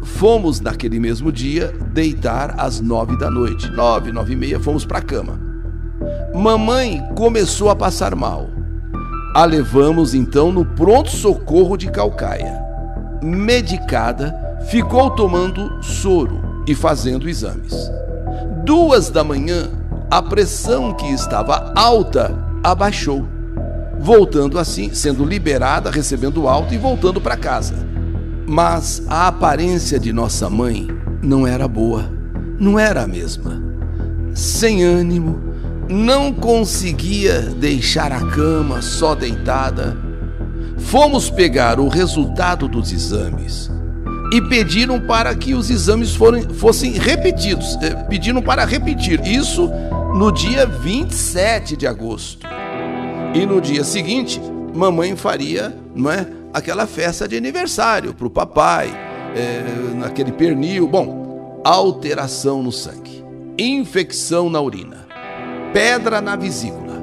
Fomos 0.03 0.60
naquele 0.60 1.00
mesmo 1.00 1.32
dia 1.32 1.74
deitar 1.94 2.55
às 2.60 2.79
nove 2.79 3.17
da 3.17 3.29
noite. 3.29 3.70
Nove, 3.72 4.12
nove 4.12 4.34
e 4.34 4.36
meia, 4.36 4.60
fomos 4.60 4.86
para 4.86 5.00
a 5.00 5.01
cama. 5.01 5.39
Mamãe 6.34 7.01
começou 7.15 7.70
a 7.70 7.75
passar 7.75 8.15
mal. 8.15 8.50
A 9.34 9.46
levamos 9.46 10.13
então 10.13 10.51
no 10.51 10.63
pronto-socorro 10.63 11.75
de 11.75 11.89
Calcaia. 11.89 12.62
Medicada, 13.24 14.45
ficou 14.69 15.12
tomando 15.12 15.84
soro 15.84 16.63
e 16.67 16.74
fazendo 16.75 17.29
exames 17.29 17.91
duas 18.65 19.12
da 19.12 19.24
manhã, 19.24 19.69
a 20.10 20.24
pressão 20.24 20.91
que 20.91 21.05
estava 21.05 21.72
alta 21.75 22.36
abaixou, 22.63 23.27
voltando 24.00 24.57
assim, 24.57 24.91
sendo 24.91 25.24
liberada, 25.24 25.91
recebendo 25.91 26.48
alta 26.48 26.74
e 26.74 26.77
voltando 26.77 27.22
para 27.22 27.38
casa. 27.38 27.75
Mas 28.48 29.03
a 29.07 29.27
aparência 29.27 30.00
de 30.00 30.12
nossa 30.12 30.50
mãe 30.50 30.88
não 31.22 31.45
era 31.45 31.67
boa, 31.67 32.12
não 32.60 32.79
era 32.79 33.03
a 33.03 33.07
mesma. 33.07 33.63
Sem 34.34 34.84
ânimo, 34.84 35.39
não 35.88 36.34
conseguia 36.34 37.41
deixar 37.41 38.12
a 38.12 38.25
cama 38.31 38.81
só 38.81 39.13
deitada. 39.13 39.95
Fomos 40.77 41.29
pegar 41.29 41.79
o 41.79 41.88
resultado 41.88 42.67
dos 42.67 42.91
exames 42.91 43.72
e 44.36 44.42
pediram 44.42 45.00
para 45.00 45.34
que 45.34 45.54
os 45.54 45.70
exames 45.70 46.13
fossem 46.58 46.92
repetidos. 46.92 47.77
Eh, 47.82 47.96
pediram 48.10 48.42
para 48.42 48.65
repetir. 48.65 49.25
Isso 49.25 49.72
no 50.13 50.30
dia 50.30 50.65
27 50.65 51.77
de 51.77 51.88
agosto. 51.88 52.46
E 53.34 53.46
no 53.46 53.62
dia 53.62 53.86
seguinte, 53.86 54.42
mamãe 54.74 55.15
faria, 55.15 55.74
não 55.96 56.12
é, 56.12 56.27
aquela 56.54 56.86
festa 56.86 57.25
de 57.30 57.38
aniversário 57.38 58.13
para 58.13 58.27
o 58.27 58.30
papai, 58.30 58.89
é, 59.34 59.96
naquele 59.96 60.34
pernil. 60.34 60.86
Bom, 60.86 61.62
alteração 61.63 62.62
no 62.62 62.74
sangue, 62.74 63.24
infecção 63.58 64.50
na 64.50 64.60
urina, 64.60 65.08
pedra 65.72 66.20
na 66.20 66.36
vesícula. 66.36 67.01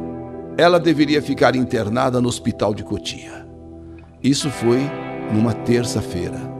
Ela 0.59 0.79
deveria 0.79 1.23
ficar 1.23 1.57
internada 1.57 2.21
no 2.21 2.29
hospital 2.29 2.75
de 2.75 2.83
Cotia. 2.83 3.47
Isso 4.23 4.51
foi 4.51 4.83
numa 5.33 5.55
terça-feira 5.55 6.52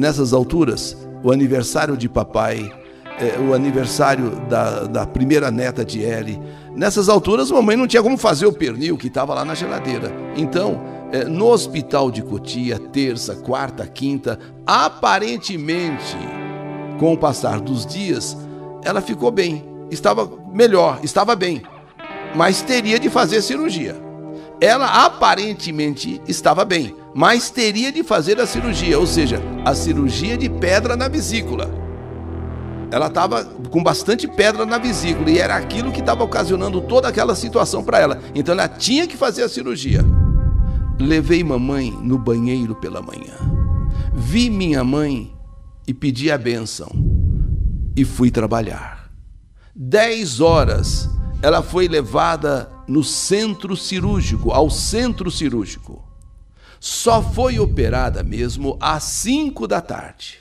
nessas 0.00 0.32
alturas, 0.32 0.96
o 1.22 1.30
aniversário 1.30 1.94
de 1.94 2.08
papai, 2.08 2.72
é, 3.18 3.38
o 3.38 3.52
aniversário 3.52 4.30
da, 4.48 4.84
da 4.84 5.06
primeira 5.06 5.50
neta 5.50 5.84
de 5.84 6.00
Ellie. 6.00 6.40
Nessas 6.74 7.10
alturas, 7.10 7.50
mamãe 7.50 7.76
não 7.76 7.86
tinha 7.86 8.02
como 8.02 8.16
fazer 8.16 8.46
o 8.46 8.52
pernil 8.52 8.96
que 8.96 9.08
estava 9.08 9.34
lá 9.34 9.44
na 9.44 9.54
geladeira. 9.54 10.10
Então, 10.34 10.80
é, 11.12 11.24
no 11.24 11.48
hospital 11.48 12.10
de 12.10 12.22
Cotia, 12.22 12.78
terça, 12.78 13.36
quarta, 13.36 13.86
quinta, 13.86 14.38
aparentemente, 14.66 16.16
com 16.98 17.12
o 17.12 17.18
passar 17.18 17.60
dos 17.60 17.84
dias, 17.84 18.36
ela 18.82 19.02
ficou 19.02 19.30
bem, 19.30 19.62
estava 19.90 20.26
melhor, 20.50 21.00
estava 21.02 21.36
bem, 21.36 21.62
mas 22.34 22.62
teria 22.62 22.98
de 22.98 23.10
fazer 23.10 23.42
cirurgia. 23.42 23.96
Ela 24.62 25.04
aparentemente 25.04 26.22
estava 26.26 26.64
bem, 26.64 26.94
mas 27.14 27.50
teria 27.50 27.90
de 27.90 28.02
fazer 28.02 28.40
a 28.40 28.46
cirurgia, 28.46 28.98
ou 28.98 29.06
seja, 29.06 29.42
a 29.64 29.74
cirurgia 29.74 30.36
de 30.36 30.48
pedra 30.48 30.96
na 30.96 31.08
vesícula. 31.08 31.70
Ela 32.90 33.06
estava 33.06 33.44
com 33.44 33.82
bastante 33.82 34.26
pedra 34.26 34.66
na 34.66 34.78
vesícula 34.78 35.30
e 35.30 35.38
era 35.38 35.56
aquilo 35.56 35.92
que 35.92 36.00
estava 36.00 36.24
ocasionando 36.24 36.80
toda 36.80 37.08
aquela 37.08 37.34
situação 37.34 37.84
para 37.84 37.98
ela. 37.98 38.20
Então 38.34 38.52
ela 38.52 38.68
tinha 38.68 39.06
que 39.06 39.16
fazer 39.16 39.42
a 39.42 39.48
cirurgia. 39.48 40.04
Levei 40.98 41.42
mamãe 41.42 41.90
no 42.02 42.18
banheiro 42.18 42.74
pela 42.74 43.00
manhã. 43.00 43.36
Vi 44.12 44.50
minha 44.50 44.82
mãe 44.82 45.32
e 45.86 45.94
pedi 45.94 46.30
a 46.30 46.38
bênção. 46.38 46.90
E 47.96 48.04
fui 48.04 48.30
trabalhar. 48.30 49.10
Dez 49.74 50.40
horas 50.40 51.08
ela 51.42 51.62
foi 51.62 51.88
levada 51.88 52.70
no 52.88 53.02
centro 53.04 53.76
cirúrgico, 53.76 54.50
ao 54.50 54.68
centro 54.68 55.30
cirúrgico 55.30 56.09
só 56.80 57.22
foi 57.22 57.60
operada 57.60 58.22
mesmo 58.22 58.78
às 58.80 59.04
5 59.04 59.68
da 59.68 59.82
tarde. 59.82 60.38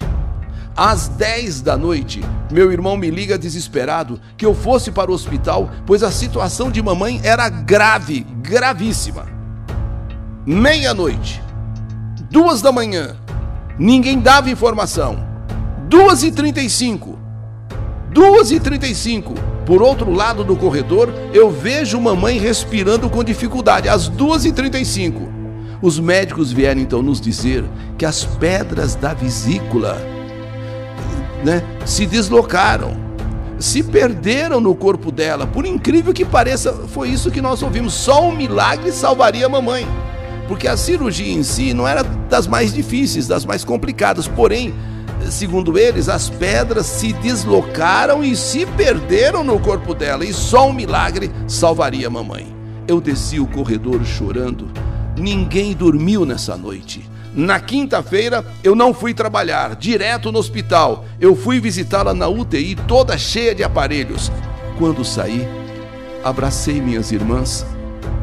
Às 0.73 1.09
10 1.09 1.61
da 1.61 1.75
noite, 1.75 2.21
meu 2.49 2.71
irmão 2.71 2.95
me 2.95 3.11
liga 3.11 3.37
desesperado 3.37 4.21
que 4.37 4.45
eu 4.45 4.55
fosse 4.55 4.89
para 4.89 5.11
o 5.11 5.13
hospital, 5.13 5.69
pois 5.85 6.01
a 6.01 6.09
situação 6.09 6.71
de 6.71 6.81
mamãe 6.81 7.19
era 7.21 7.49
grave, 7.49 8.25
gravíssima. 8.41 9.27
Meia-noite, 10.45 11.43
duas 12.31 12.61
da 12.61 12.71
manhã, 12.71 13.17
ninguém 13.77 14.17
dava 14.21 14.49
informação. 14.49 15.27
Duas 15.89 16.23
e 16.23 16.31
trinta 16.31 16.61
e 16.61 16.69
cinco, 16.69 17.19
duas 18.13 18.49
e 18.49 18.61
trinta 18.61 18.87
e 18.87 18.95
cinco. 18.95 19.33
Por 19.65 19.81
outro 19.81 20.13
lado 20.13 20.45
do 20.45 20.55
corredor, 20.55 21.13
eu 21.33 21.51
vejo 21.51 21.99
mamãe 21.99 22.39
respirando 22.39 23.09
com 23.09 23.23
dificuldade. 23.23 23.89
Às 23.89 24.07
duas 24.07 24.45
e 24.45 24.53
trinta 24.53 24.79
e 24.79 24.85
cinco. 24.85 25.38
Os 25.81 25.97
médicos 25.97 26.51
vieram 26.51 26.81
então 26.81 27.01
nos 27.01 27.21
dizer 27.21 27.63
que 27.97 28.05
as 28.05 28.25
pedras 28.25 28.95
da 28.95 29.13
vesícula 29.13 29.97
né, 31.43 31.63
se 31.85 32.05
deslocaram, 32.05 32.97
se 33.57 33.81
perderam 33.81 34.59
no 34.59 34.75
corpo 34.75 35.09
dela. 35.09 35.47
Por 35.47 35.65
incrível 35.65 36.13
que 36.13 36.25
pareça, 36.25 36.73
foi 36.89 37.09
isso 37.09 37.31
que 37.31 37.41
nós 37.41 37.63
ouvimos. 37.63 37.93
Só 37.93 38.27
um 38.27 38.35
milagre 38.35 38.91
salvaria 38.91 39.45
a 39.45 39.49
mamãe. 39.49 39.87
Porque 40.49 40.67
a 40.67 40.75
cirurgia 40.75 41.31
em 41.31 41.43
si 41.43 41.73
não 41.73 41.87
era 41.87 42.03
das 42.03 42.45
mais 42.45 42.73
difíceis, 42.73 43.27
das 43.27 43.45
mais 43.45 43.63
complicadas. 43.63 44.27
Porém, 44.27 44.73
segundo 45.29 45.77
eles, 45.77 46.09
as 46.09 46.29
pedras 46.29 46.87
se 46.87 47.13
deslocaram 47.13 48.21
e 48.21 48.35
se 48.35 48.65
perderam 48.65 49.45
no 49.45 49.57
corpo 49.59 49.93
dela. 49.93 50.25
E 50.25 50.33
só 50.33 50.67
um 50.67 50.73
milagre 50.73 51.31
salvaria 51.47 52.07
a 52.07 52.09
mamãe. 52.09 52.53
Eu 52.85 52.99
desci 52.99 53.39
o 53.39 53.47
corredor 53.47 54.03
chorando 54.03 54.67
Ninguém 55.19 55.73
dormiu 55.73 56.25
nessa 56.25 56.55
noite. 56.55 57.07
Na 57.35 57.59
quinta-feira 57.59 58.43
eu 58.63 58.73
não 58.73 58.93
fui 58.93 59.13
trabalhar, 59.13 59.75
direto 59.75 60.31
no 60.31 60.39
hospital. 60.39 61.05
Eu 61.19 61.35
fui 61.35 61.59
visitá-la 61.59 62.13
na 62.13 62.27
UTI, 62.27 62.75
toda 62.87 63.17
cheia 63.17 63.53
de 63.53 63.63
aparelhos. 63.63 64.31
Quando 64.77 65.03
saí, 65.03 65.45
abracei 66.23 66.81
minhas 66.81 67.11
irmãs 67.11 67.65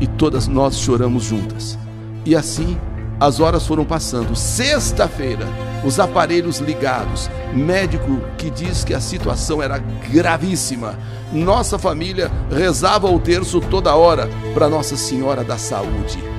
e 0.00 0.06
todas 0.06 0.48
nós 0.48 0.78
choramos 0.78 1.24
juntas. 1.24 1.78
E 2.24 2.34
assim 2.34 2.78
as 3.20 3.40
horas 3.40 3.66
foram 3.66 3.84
passando. 3.84 4.34
Sexta-feira, 4.34 5.46
os 5.84 6.00
aparelhos 6.00 6.58
ligados, 6.58 7.30
médico 7.54 8.20
que 8.36 8.50
diz 8.50 8.84
que 8.84 8.94
a 8.94 9.00
situação 9.00 9.62
era 9.62 9.78
gravíssima. 10.10 10.98
Nossa 11.32 11.78
família 11.78 12.30
rezava 12.50 13.06
o 13.06 13.18
terço 13.18 13.60
toda 13.60 13.94
hora 13.94 14.28
para 14.54 14.68
Nossa 14.68 14.96
Senhora 14.96 15.44
da 15.44 15.58
Saúde. 15.58 16.35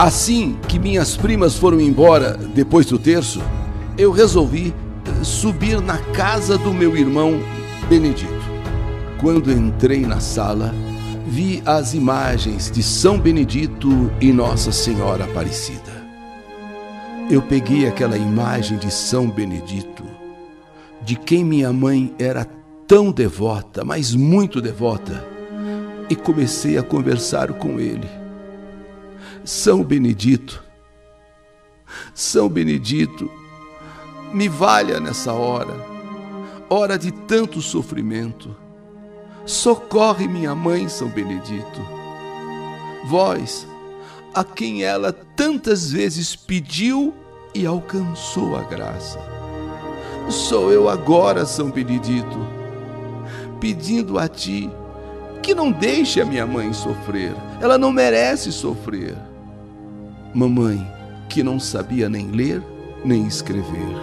Assim 0.00 0.56
que 0.66 0.78
minhas 0.78 1.14
primas 1.14 1.56
foram 1.56 1.78
embora 1.78 2.32
depois 2.54 2.86
do 2.86 2.98
terço, 2.98 3.38
eu 3.98 4.10
resolvi 4.10 4.74
subir 5.22 5.78
na 5.78 5.98
casa 5.98 6.56
do 6.56 6.72
meu 6.72 6.96
irmão 6.96 7.38
Benedito. 7.86 8.32
Quando 9.20 9.52
entrei 9.52 10.06
na 10.06 10.18
sala, 10.18 10.74
vi 11.26 11.62
as 11.66 11.92
imagens 11.92 12.70
de 12.70 12.82
São 12.82 13.20
Benedito 13.20 14.10
e 14.22 14.32
Nossa 14.32 14.72
Senhora 14.72 15.24
Aparecida. 15.24 16.02
Eu 17.28 17.42
peguei 17.42 17.86
aquela 17.86 18.16
imagem 18.16 18.78
de 18.78 18.90
São 18.90 19.28
Benedito, 19.28 20.02
de 21.02 21.14
quem 21.14 21.44
minha 21.44 21.74
mãe 21.74 22.14
era 22.18 22.46
tão 22.86 23.12
devota, 23.12 23.84
mas 23.84 24.14
muito 24.14 24.62
devota, 24.62 25.22
e 26.08 26.16
comecei 26.16 26.78
a 26.78 26.82
conversar 26.82 27.52
com 27.52 27.78
ele. 27.78 28.19
São 29.44 29.82
Benedito, 29.82 30.62
São 32.14 32.48
Benedito, 32.48 33.30
me 34.34 34.48
valha 34.48 35.00
nessa 35.00 35.32
hora, 35.32 35.74
hora 36.68 36.98
de 36.98 37.10
tanto 37.10 37.62
sofrimento. 37.62 38.54
Socorre 39.46 40.28
minha 40.28 40.54
mãe, 40.54 40.88
São 40.88 41.08
Benedito. 41.08 41.80
Vós, 43.06 43.66
a 44.34 44.44
quem 44.44 44.84
ela 44.84 45.10
tantas 45.12 45.90
vezes 45.90 46.36
pediu 46.36 47.14
e 47.54 47.64
alcançou 47.64 48.56
a 48.56 48.62
graça. 48.62 49.18
Sou 50.28 50.70
eu 50.70 50.88
agora, 50.88 51.46
São 51.46 51.70
Benedito, 51.70 52.38
pedindo 53.58 54.18
a 54.18 54.28
ti 54.28 54.70
que 55.42 55.54
não 55.54 55.72
deixe 55.72 56.20
a 56.20 56.26
minha 56.26 56.46
mãe 56.46 56.72
sofrer. 56.74 57.34
Ela 57.60 57.78
não 57.78 57.90
merece 57.90 58.52
sofrer. 58.52 59.29
Mamãe, 60.34 60.86
que 61.28 61.42
não 61.42 61.58
sabia 61.58 62.08
nem 62.08 62.30
ler 62.30 62.62
nem 63.04 63.26
escrever, 63.26 63.96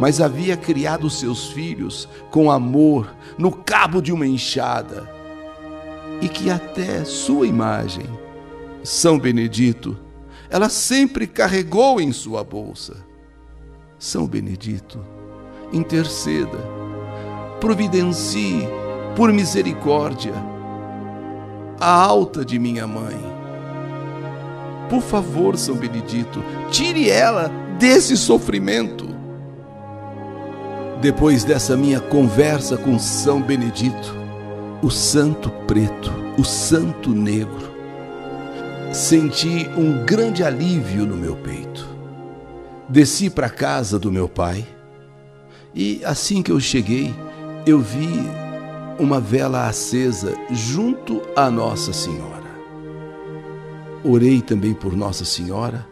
mas 0.00 0.20
havia 0.20 0.56
criado 0.56 1.08
seus 1.08 1.50
filhos 1.52 2.08
com 2.30 2.50
amor 2.50 3.14
no 3.38 3.52
cabo 3.52 4.00
de 4.00 4.12
uma 4.12 4.26
enxada, 4.26 5.08
e 6.20 6.28
que 6.28 6.50
até 6.50 7.04
sua 7.04 7.46
imagem, 7.46 8.06
São 8.82 9.18
Benedito, 9.18 9.96
ela 10.50 10.68
sempre 10.68 11.26
carregou 11.26 12.00
em 12.00 12.12
sua 12.12 12.44
bolsa. 12.44 12.96
São 13.98 14.26
Benedito, 14.26 15.04
interceda, 15.72 16.58
providencie 17.60 18.68
por 19.16 19.32
misericórdia 19.32 20.34
a 21.80 21.90
alta 21.90 22.44
de 22.44 22.58
minha 22.58 22.86
mãe. 22.86 23.31
Por 24.92 25.00
favor, 25.00 25.56
São 25.56 25.74
Benedito, 25.74 26.44
tire 26.70 27.08
ela 27.08 27.48
desse 27.78 28.14
sofrimento. 28.14 29.08
Depois 31.00 31.44
dessa 31.44 31.74
minha 31.78 31.98
conversa 31.98 32.76
com 32.76 32.98
São 32.98 33.40
Benedito, 33.40 34.14
o 34.82 34.90
santo 34.90 35.48
preto, 35.66 36.12
o 36.36 36.44
santo 36.44 37.08
negro, 37.08 37.72
senti 38.92 39.66
um 39.78 40.04
grande 40.04 40.44
alívio 40.44 41.06
no 41.06 41.16
meu 41.16 41.36
peito. 41.36 41.88
Desci 42.86 43.30
para 43.30 43.46
a 43.46 43.50
casa 43.50 43.98
do 43.98 44.12
meu 44.12 44.28
pai 44.28 44.62
e 45.74 46.02
assim 46.04 46.42
que 46.42 46.52
eu 46.52 46.60
cheguei, 46.60 47.14
eu 47.64 47.80
vi 47.80 48.10
uma 48.98 49.18
vela 49.18 49.68
acesa 49.68 50.34
junto 50.50 51.22
a 51.34 51.50
Nossa 51.50 51.94
Senhora. 51.94 52.41
Orei 54.04 54.40
também 54.40 54.74
por 54.74 54.96
Nossa 54.96 55.24
Senhora 55.24 55.86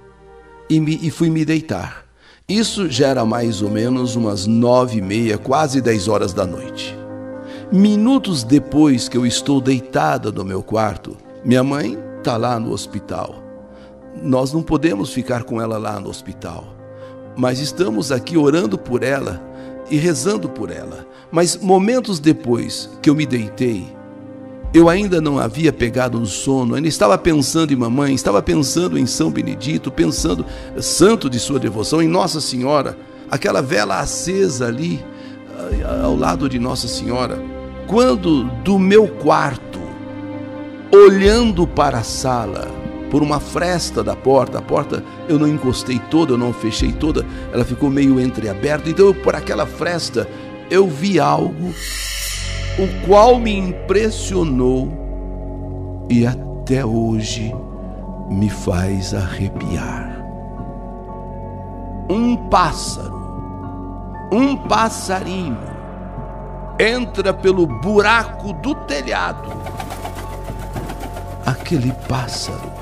e, 0.69 0.81
me, 0.81 0.99
e 1.03 1.11
fui 1.11 1.31
me 1.31 1.45
deitar. 1.45 2.05
Isso 2.49 2.91
já 2.91 3.09
era 3.09 3.25
mais 3.25 3.63
ou 3.63 3.71
menos 3.71 4.17
umas 4.17 4.47
nove 4.47 4.99
e 4.99 5.03
meia, 5.03 5.39
quase 5.39 5.81
dez 5.81 6.09
horas 6.09 6.33
da 6.33 6.45
noite. 6.45 6.99
Minutos 7.71 8.43
depois 8.43 9.09
que 9.09 9.17
eu 9.17 9.25
estou 9.25 9.61
deitada 9.61 10.33
no 10.33 10.45
meu 10.45 10.61
quarto, 10.61 11.17
minha 11.45 11.63
mãe 11.63 11.97
está 12.19 12.37
lá 12.37 12.59
no 12.59 12.73
hospital. 12.73 13.37
Nós 14.21 14.53
não 14.53 14.63
podemos 14.63 15.13
ficar 15.13 15.45
com 15.45 15.61
ela 15.61 15.79
lá 15.79 16.01
no 16.01 16.11
hospital, 16.11 16.75
mas 17.37 17.61
estamos 17.61 18.11
aqui 18.11 18.37
orando 18.37 18.77
por 18.77 19.05
ela 19.05 19.41
e 19.89 19.97
rezando 19.97 20.49
por 20.49 20.71
ela. 20.71 21.07
Mas 21.31 21.57
momentos 21.57 22.19
depois 22.19 22.91
que 23.01 23.09
eu 23.09 23.15
me 23.15 23.25
deitei, 23.25 23.87
eu 24.73 24.89
ainda 24.89 25.21
não 25.21 25.39
havia 25.39 25.73
pegado 25.73 26.19
no 26.19 26.27
sono, 26.27 26.75
ainda 26.75 26.87
estava 26.87 27.19
pensando 27.19 27.73
em 27.73 27.77
mamãe, 27.77 28.15
estava 28.15 28.41
pensando 28.41 28.99
em 28.99 29.07
São 29.07 29.31
Benedito, 29.31 29.91
pensando, 29.91 30.47
santo 30.81 31.29
de 31.29 31.41
sua 31.41 31.59
devoção, 31.59 32.01
em 32.01 32.09
Nossa 32.09 32.41
Senhora, 32.41 32.97
aquela 33.29 33.61
vela 33.61 33.99
acesa 33.99 34.69
ali 34.69 35.05
ao 36.03 36.17
lado 36.17 36.49
de 36.49 36.59
Nossa 36.59 36.87
Senhora. 36.87 37.43
Quando 37.87 38.45
do 38.63 38.79
meu 38.79 39.09
quarto 39.09 39.81
olhando 40.93 41.67
para 41.67 41.99
a 41.99 42.05
sala, 42.05 42.69
por 43.11 43.23
uma 43.23 43.41
fresta 43.41 44.05
da 44.05 44.15
porta, 44.15 44.59
a 44.59 44.63
porta 44.63 45.03
eu 45.29 45.37
não 45.37 45.49
encostei 45.49 46.01
toda, 46.11 46.35
eu 46.35 46.39
não 46.39 46.53
fechei 46.53 46.93
toda, 46.93 47.27
ela 47.53 47.65
ficou 47.65 47.91
meio 47.91 48.21
entreaberta, 48.21 48.89
então 48.89 49.13
por 49.13 49.35
aquela 49.35 49.67
fresta 49.67 50.29
eu 50.71 50.87
vi 50.87 51.19
algo 51.19 51.75
o 52.81 53.07
qual 53.07 53.39
me 53.39 53.57
impressionou 53.57 54.89
e 56.09 56.27
até 56.27 56.85
hoje 56.85 57.55
me 58.31 58.49
faz 58.49 59.15
arrepiar. 59.15 60.19
Um 62.09 62.37
pássaro, 62.49 63.21
um 64.33 64.57
passarinho, 64.57 65.59
entra 66.79 67.33
pelo 67.33 67.67
buraco 67.67 68.53
do 68.55 68.75
telhado 68.75 69.61
aquele 71.71 71.93
pássaro, 72.09 72.73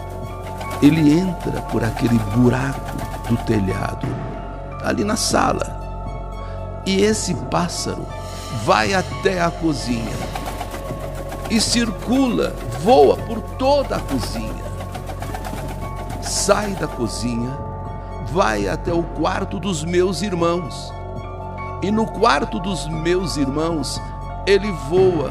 ele 0.83 1.19
entra 1.19 1.61
por 1.63 1.85
aquele 1.85 2.19
buraco 2.37 2.97
do 3.29 3.37
telhado, 3.45 4.07
ali 4.83 5.05
na 5.05 5.17
sala. 5.17 5.77
E 6.87 7.03
esse 7.03 7.35
pássaro 7.35 8.07
vai 8.65 8.95
até 8.95 9.41
a 9.41 9.51
cozinha 9.51 10.39
e 11.51 11.61
circula, 11.61 12.55
voa 12.83 13.17
por 13.17 13.41
toda 13.41 13.97
a 13.97 14.01
cozinha. 14.01 14.69
Sai 16.23 16.73
da 16.75 16.87
cozinha, 16.87 17.57
vai 18.31 18.69
até 18.69 18.93
o 18.93 19.03
quarto 19.03 19.59
dos 19.59 19.85
meus 19.85 20.21
irmãos. 20.23 20.93
E 21.83 21.91
no 21.91 22.07
quarto 22.07 22.59
dos 22.59 22.87
meus 22.89 23.37
irmãos, 23.37 24.01
ele 24.47 24.71
voa 24.91 25.31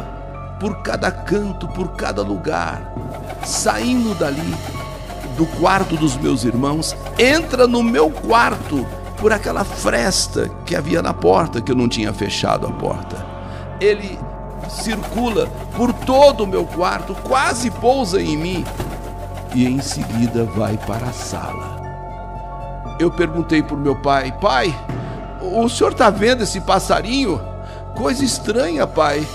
por 0.59 0.81
cada 0.81 1.11
canto, 1.11 1.67
por 1.67 1.89
cada 1.89 2.23
lugar, 2.23 2.93
saindo 3.45 4.15
dali 4.15 4.55
do 5.37 5.45
quarto 5.59 5.95
dos 5.95 6.17
meus 6.17 6.43
irmãos, 6.43 6.95
entra 7.19 7.67
no 7.67 7.83
meu 7.83 8.09
quarto 8.09 8.87
por 9.17 9.33
aquela 9.33 9.63
fresta 9.63 10.49
que 10.65 10.75
havia 10.75 11.01
na 11.01 11.13
porta, 11.13 11.61
que 11.61 11.71
eu 11.71 11.75
não 11.75 11.89
tinha 11.89 12.13
fechado 12.13 12.67
a 12.67 12.71
porta. 12.71 13.25
Ele 13.81 14.17
circula 14.69 15.47
por 15.75 15.91
todo 15.93 16.43
o 16.43 16.47
meu 16.47 16.65
quarto, 16.65 17.15
quase 17.23 17.69
pousa 17.71 18.21
em 18.21 18.37
mim 18.37 18.65
e 19.53 19.65
em 19.65 19.81
seguida 19.81 20.45
vai 20.45 20.77
para 20.77 21.07
a 21.07 21.13
sala. 21.13 21.77
Eu 22.99 23.11
perguntei 23.11 23.61
para 23.61 23.75
o 23.75 23.79
meu 23.79 23.95
pai: 23.95 24.31
Pai, 24.39 24.73
o 25.41 25.67
senhor 25.69 25.91
está 25.91 26.09
vendo 26.09 26.43
esse 26.43 26.61
passarinho? 26.61 27.41
Coisa 27.95 28.23
estranha, 28.23 28.85
pai. 28.85 29.25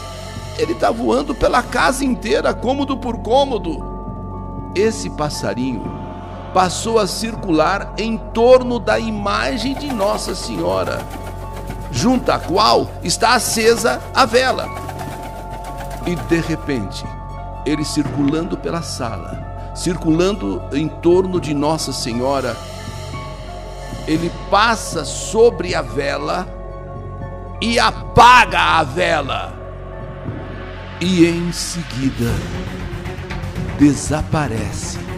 Ele 0.58 0.72
está 0.72 0.90
voando 0.90 1.34
pela 1.34 1.62
casa 1.62 2.04
inteira, 2.04 2.52
cômodo 2.52 2.96
por 2.96 3.18
cômodo. 3.18 3.90
Esse 4.74 5.10
passarinho 5.10 6.01
passou 6.52 6.98
a 6.98 7.06
circular 7.06 7.94
em 7.96 8.16
torno 8.16 8.78
da 8.78 8.98
imagem 8.98 9.74
de 9.74 9.92
Nossa 9.92 10.34
Senhora, 10.34 11.00
junto 11.90 12.30
à 12.30 12.38
qual 12.38 12.90
está 13.02 13.34
acesa 13.34 14.00
a 14.14 14.24
vela. 14.24 14.68
E 16.06 16.14
de 16.14 16.40
repente, 16.40 17.04
ele 17.64 17.84
circulando 17.84 18.56
pela 18.56 18.82
sala, 18.82 19.72
circulando 19.74 20.62
em 20.72 20.88
torno 20.88 21.40
de 21.40 21.54
Nossa 21.54 21.92
Senhora, 21.92 22.56
ele 24.06 24.30
passa 24.50 25.04
sobre 25.04 25.74
a 25.74 25.82
vela 25.82 26.46
e 27.60 27.78
apaga 27.78 28.78
a 28.78 28.82
vela 28.82 29.54
e 31.00 31.26
em 31.26 31.52
seguida 31.52 32.30
desaparece 33.78 35.11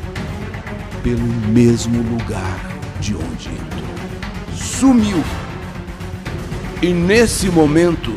pelo 1.05 1.27
mesmo 1.53 2.03
lugar 2.03 2.59
de 2.99 3.15
onde 3.15 3.51
entrou. 3.51 3.95
Sumiu. 4.57 5.23
E 6.81 6.93
nesse 6.95 7.51
momento 7.51 8.13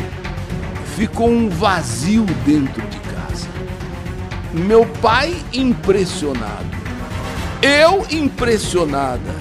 ficou 0.96 1.30
um 1.30 1.50
vazio 1.50 2.26
dentro 2.46 2.82
de 2.88 2.98
casa. 3.00 3.48
Meu 4.54 4.86
pai 4.86 5.36
impressionado, 5.54 6.78
eu 7.62 8.08
impressionada. 8.10 9.36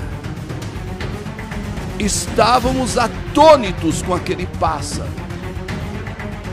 Estávamos 2.00 2.98
atônitos 2.98 4.02
com 4.02 4.12
aquele 4.12 4.46
pássaro. 4.58 5.08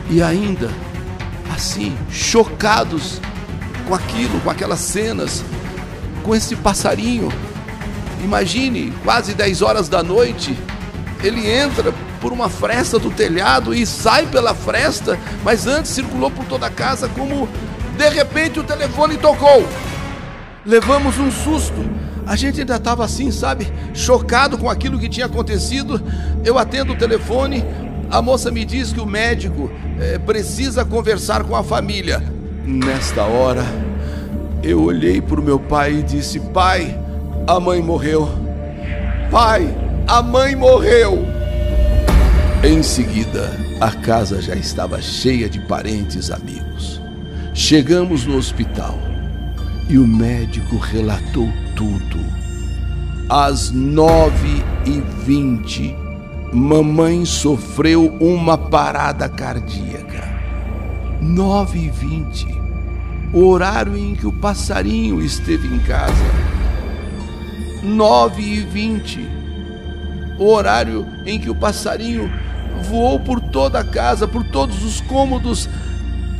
E 0.08 0.22
ainda 0.22 0.70
assim, 1.54 1.96
chocados 2.10 3.20
com 3.86 3.94
aquilo, 3.94 4.40
com 4.40 4.50
aquelas 4.50 4.80
cenas, 4.80 5.44
com 6.24 6.34
esse 6.34 6.56
passarinho. 6.56 7.28
Imagine, 8.24 8.92
quase 9.04 9.34
10 9.34 9.62
horas 9.62 9.88
da 9.88 10.02
noite, 10.02 10.56
ele 11.22 11.48
entra 11.48 11.92
por 12.20 12.32
uma 12.32 12.48
fresta 12.48 12.98
do 12.98 13.10
telhado 13.10 13.74
e 13.74 13.86
sai 13.86 14.26
pela 14.26 14.54
fresta, 14.54 15.18
mas 15.44 15.66
antes 15.66 15.90
circulou 15.90 16.30
por 16.30 16.44
toda 16.46 16.66
a 16.66 16.70
casa 16.70 17.08
como 17.08 17.46
de 17.96 18.08
repente 18.08 18.58
o 18.58 18.64
telefone 18.64 19.18
tocou. 19.18 19.66
Levamos 20.64 21.18
um 21.18 21.30
susto. 21.30 21.84
A 22.26 22.34
gente 22.36 22.60
ainda 22.60 22.76
estava 22.76 23.04
assim, 23.04 23.30
sabe, 23.30 23.70
chocado 23.92 24.56
com 24.56 24.70
aquilo 24.70 24.98
que 24.98 25.10
tinha 25.10 25.26
acontecido. 25.26 26.02
Eu 26.42 26.58
atendo 26.58 26.94
o 26.94 26.96
telefone, 26.96 27.62
a 28.10 28.22
moça 28.22 28.50
me 28.50 28.64
diz 28.64 28.90
que 28.90 29.00
o 29.00 29.06
médico 29.06 29.70
é, 30.00 30.18
precisa 30.18 30.84
conversar 30.84 31.44
com 31.44 31.54
a 31.54 31.62
família. 31.62 32.22
Nesta 32.64 33.24
hora, 33.24 33.62
eu 34.64 34.82
olhei 34.82 35.20
para 35.20 35.38
o 35.38 35.44
meu 35.44 35.60
pai 35.60 35.96
e 35.96 36.02
disse: 36.02 36.40
Pai, 36.40 36.98
a 37.46 37.60
mãe 37.60 37.82
morreu. 37.82 38.28
Pai, 39.30 39.68
a 40.06 40.22
mãe 40.22 40.56
morreu. 40.56 41.24
Em 42.62 42.82
seguida, 42.82 43.52
a 43.78 43.90
casa 43.90 44.40
já 44.40 44.54
estava 44.54 45.00
cheia 45.02 45.50
de 45.50 45.60
parentes 45.60 46.30
amigos. 46.30 47.00
Chegamos 47.52 48.24
no 48.24 48.36
hospital 48.36 48.98
e 49.88 49.98
o 49.98 50.06
médico 50.06 50.78
relatou 50.78 51.48
tudo. 51.76 52.18
Às 53.28 53.70
nove 53.70 54.62
e 54.86 55.02
vinte, 55.24 55.94
mamãe 56.52 57.24
sofreu 57.26 58.16
uma 58.18 58.56
parada 58.56 59.28
cardíaca. 59.28 60.24
Nove 61.20 61.80
e 61.80 61.90
vinte, 61.90 62.63
o 63.34 63.48
horário 63.48 63.96
em 63.96 64.14
que 64.14 64.28
o 64.28 64.32
passarinho 64.32 65.20
esteve 65.20 65.66
em 65.66 65.80
casa. 65.80 66.14
Nove 67.82 68.40
e 68.40 68.60
vinte, 68.60 69.28
o 70.38 70.46
horário 70.46 71.04
em 71.26 71.40
que 71.40 71.50
o 71.50 71.54
passarinho 71.54 72.30
voou 72.88 73.18
por 73.18 73.40
toda 73.40 73.80
a 73.80 73.84
casa, 73.84 74.28
por 74.28 74.44
todos 74.44 74.84
os 74.84 75.00
cômodos 75.00 75.68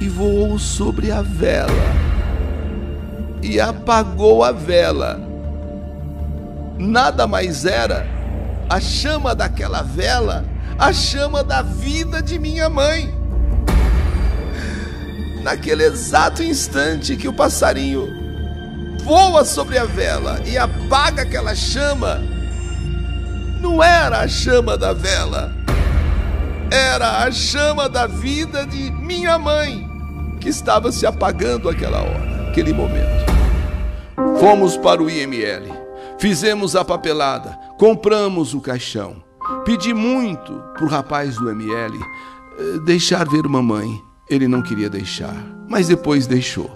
e 0.00 0.08
voou 0.08 0.56
sobre 0.56 1.10
a 1.10 1.20
vela 1.20 1.68
e 3.42 3.60
apagou 3.60 4.44
a 4.44 4.52
vela. 4.52 5.20
Nada 6.78 7.26
mais 7.26 7.64
era 7.64 8.06
a 8.70 8.80
chama 8.80 9.34
daquela 9.34 9.82
vela, 9.82 10.44
a 10.78 10.92
chama 10.92 11.42
da 11.42 11.60
vida 11.60 12.22
de 12.22 12.38
minha 12.38 12.70
mãe. 12.70 13.23
Naquele 15.44 15.84
exato 15.84 16.42
instante 16.42 17.16
que 17.16 17.28
o 17.28 17.32
passarinho 17.32 18.08
voa 19.04 19.44
sobre 19.44 19.76
a 19.76 19.84
vela 19.84 20.40
e 20.46 20.56
apaga 20.56 21.20
aquela 21.20 21.54
chama, 21.54 22.22
não 23.60 23.82
era 23.82 24.20
a 24.20 24.26
chama 24.26 24.78
da 24.78 24.94
vela, 24.94 25.52
era 26.70 27.24
a 27.24 27.30
chama 27.30 27.90
da 27.90 28.06
vida 28.06 28.64
de 28.64 28.90
minha 28.90 29.38
mãe 29.38 29.86
que 30.40 30.48
estava 30.48 30.90
se 30.90 31.04
apagando 31.04 31.68
aquela 31.68 32.00
hora, 32.00 32.48
aquele 32.48 32.72
momento. 32.72 33.26
Fomos 34.40 34.78
para 34.78 35.02
o 35.02 35.10
IML, 35.10 35.70
fizemos 36.18 36.74
a 36.74 36.82
papelada, 36.82 37.50
compramos 37.78 38.54
o 38.54 38.62
caixão. 38.62 39.22
Pedi 39.66 39.92
muito 39.92 40.54
para 40.74 40.86
o 40.86 40.88
rapaz 40.88 41.36
do 41.36 41.50
ML 41.50 41.98
eh, 41.98 42.78
deixar 42.86 43.28
ver 43.28 43.46
mamãe. 43.46 44.03
Ele 44.28 44.48
não 44.48 44.62
queria 44.62 44.88
deixar, 44.88 45.34
mas 45.68 45.88
depois 45.88 46.26
deixou. 46.26 46.70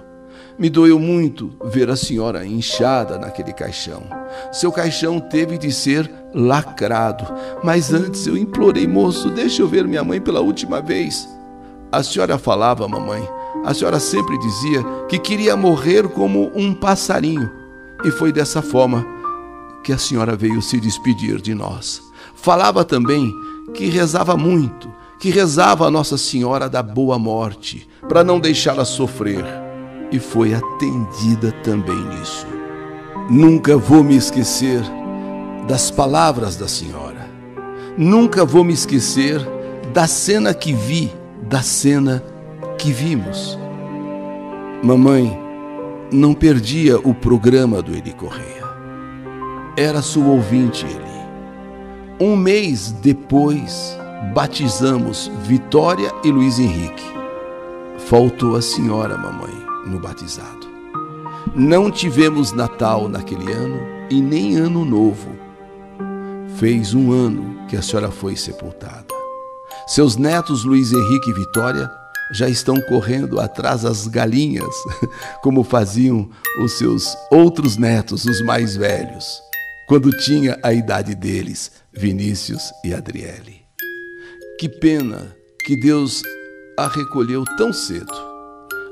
Me 0.59 0.69
doeu 0.69 0.99
muito 0.99 1.53
ver 1.67 1.89
a 1.89 1.97
senhora 1.97 2.45
inchada 2.45 3.17
naquele 3.17 3.53
caixão. 3.53 4.03
Seu 4.53 4.73
caixão 4.73 5.21
teve 5.21 5.57
de 5.57 5.73
ser 5.73 6.11
lacrado, 6.35 7.25
mas 7.63 7.93
antes 7.93 8.27
eu 8.27 8.37
implorei, 8.37 8.87
moço, 8.87 9.31
deixa 9.31 9.63
eu 9.63 9.69
ver 9.69 9.87
minha 9.87 10.05
mãe 10.05 10.21
pela 10.21 10.41
última 10.41 10.81
vez. 10.81 11.29
A 11.91 12.03
senhora 12.03 12.37
falava, 12.37 12.87
mamãe, 12.87 13.27
a 13.65 13.73
senhora 13.73 13.99
sempre 13.99 14.37
dizia 14.39 14.83
que 15.09 15.19
queria 15.19 15.57
morrer 15.57 16.09
como 16.09 16.51
um 16.55 16.75
passarinho, 16.75 17.51
e 18.05 18.11
foi 18.11 18.31
dessa 18.31 18.61
forma 18.61 19.07
que 19.83 19.93
a 19.93 19.99
senhora 19.99 20.37
veio 20.37 20.61
se 20.61 20.79
despedir 20.79 21.41
de 21.41 21.55
nós. 21.55 22.03
Falava 22.35 22.85
também 22.85 23.33
que 23.75 23.87
rezava 23.87 24.37
muito, 24.37 24.93
que 25.19 25.31
rezava 25.31 25.87
a 25.87 25.91
Nossa 25.91 26.17
Senhora 26.17 26.69
da 26.69 26.83
Boa 26.83 27.19
Morte, 27.19 27.89
para 28.09 28.23
não 28.23 28.39
deixá-la 28.39 28.85
sofrer, 28.85 29.45
e 30.13 30.19
foi 30.19 30.55
atendida 30.55 31.53
também 31.63 31.97
nisso. 31.97 32.47
Nunca 33.29 33.77
vou 33.77 34.03
me 34.03 34.17
esquecer 34.17 34.81
das 35.67 35.91
palavras 35.91 36.57
da 36.57 36.67
senhora. 36.67 37.29
Nunca 37.97 38.45
vou 38.45 38.65
me 38.65 38.73
esquecer 38.73 39.39
da 39.93 40.07
cena 40.07 40.55
que 40.55 40.73
vi, 40.73 41.13
da 41.43 41.61
cena 41.61 42.25
que 42.79 42.91
vimos. 42.91 43.59
Mamãe 44.83 45.39
não 46.11 46.33
perdia 46.33 46.99
o 46.99 47.13
programa 47.13 47.83
do 47.83 47.95
Eli 47.95 48.13
Correia. 48.13 48.65
Era 49.77 50.01
sua 50.01 50.29
ouvinte 50.29 50.87
ele. 50.87 51.09
Um 52.21 52.35
mês 52.35 52.91
depois, 52.91 53.99
batizamos 54.35 55.31
Vitória 55.43 56.13
e 56.25 56.31
Luiz 56.31 56.59
Henrique. 56.59 57.05
Faltou 58.09 58.57
a 58.57 58.63
senhora, 58.63 59.17
mamãe, 59.17 59.55
no 59.87 59.99
batizado. 59.99 60.67
Não 61.55 61.91
tivemos 61.91 62.53
Natal 62.53 63.09
naquele 63.09 63.53
ano 63.53 63.81
e 64.11 64.21
nem 64.21 64.57
Ano 64.57 64.85
Novo. 64.85 65.31
Fez 66.57 66.95
um 66.95 67.13
ano 67.13 67.67
que 67.69 67.77
a 67.77 67.83
senhora 67.83 68.11
foi 68.11 68.37
sepultada. 68.37 69.07
Seus 69.87 70.17
netos 70.17 70.65
Luiz 70.65 70.93
Henrique 70.93 71.31
e 71.31 71.35
Vitória 71.35 71.91
já 72.33 72.49
estão 72.49 72.81
correndo 72.83 73.41
atrás 73.41 73.83
das 73.83 74.07
galinhas, 74.07 74.75
como 75.43 75.65
faziam 75.65 76.29
os 76.63 76.77
seus 76.77 77.17
outros 77.31 77.77
netos, 77.77 78.25
os 78.27 78.43
mais 78.43 78.77
velhos, 78.77 79.41
quando 79.87 80.11
tinha 80.11 80.59
a 80.63 80.73
idade 80.73 81.15
deles, 81.15 81.71
Vinícius 81.93 82.71
e 82.85 82.93
Adriele. 82.93 83.68
Que 84.59 84.69
pena 84.69 85.37
que 85.65 85.77
Deus 85.77 86.23
a 86.79 86.89
recolheu 86.89 87.45
tão 87.57 87.73
cedo. 87.73 88.13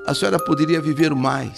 A 0.07 0.15
senhora 0.15 0.39
poderia 0.39 0.81
viver 0.81 1.15
mais 1.15 1.57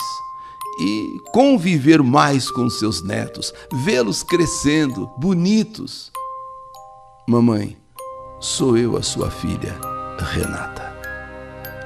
e 0.80 1.20
conviver 1.32 2.02
mais 2.02 2.50
com 2.50 2.70
seus 2.70 3.02
netos, 3.02 3.52
vê-los 3.84 4.22
crescendo, 4.22 5.10
bonitos. 5.18 6.10
Mamãe, 7.26 7.76
sou 8.40 8.76
eu 8.78 8.96
a 8.96 9.02
sua 9.02 9.30
filha, 9.30 9.78
Renata 10.18 10.88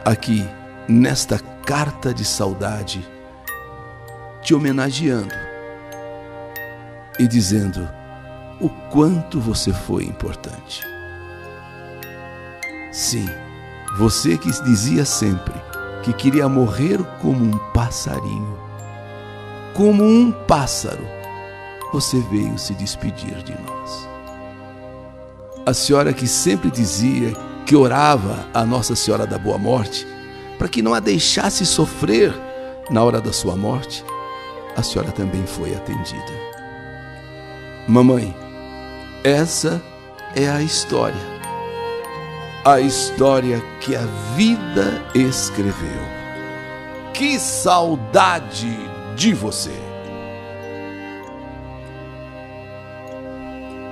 aqui 0.04 0.44
nesta 0.88 1.38
carta 1.38 2.12
de 2.12 2.24
saudade, 2.24 3.06
te 4.42 4.54
homenageando 4.54 5.34
e 7.18 7.26
dizendo 7.26 7.88
o 8.60 8.68
quanto 8.90 9.40
você 9.40 9.72
foi 9.72 10.04
importante. 10.04 10.91
Sim, 12.92 13.26
você 13.96 14.36
que 14.36 14.50
dizia 14.64 15.06
sempre 15.06 15.54
que 16.02 16.12
queria 16.12 16.46
morrer 16.46 17.02
como 17.22 17.42
um 17.42 17.58
passarinho, 17.72 18.58
como 19.72 20.04
um 20.04 20.30
pássaro, 20.30 21.02
você 21.90 22.20
veio 22.30 22.58
se 22.58 22.74
despedir 22.74 23.42
de 23.42 23.52
nós. 23.52 24.08
A 25.64 25.72
senhora 25.72 26.12
que 26.12 26.26
sempre 26.26 26.70
dizia 26.70 27.32
que 27.64 27.74
orava 27.74 28.46
a 28.52 28.66
Nossa 28.66 28.94
Senhora 28.94 29.26
da 29.26 29.38
Boa 29.38 29.56
Morte 29.56 30.06
para 30.58 30.68
que 30.68 30.82
não 30.82 30.92
a 30.92 31.00
deixasse 31.00 31.64
sofrer 31.64 32.34
na 32.90 33.02
hora 33.02 33.22
da 33.22 33.32
sua 33.32 33.56
morte, 33.56 34.04
a 34.76 34.82
senhora 34.82 35.12
também 35.12 35.46
foi 35.46 35.74
atendida. 35.74 36.32
Mamãe, 37.88 38.36
essa 39.24 39.80
é 40.34 40.48
a 40.48 40.60
história. 40.60 41.31
A 42.64 42.80
história 42.80 43.60
que 43.80 43.96
a 43.96 44.06
vida 44.36 45.02
escreveu. 45.14 46.02
Que 47.12 47.38
saudade 47.38 48.78
de 49.16 49.34
você! 49.34 49.76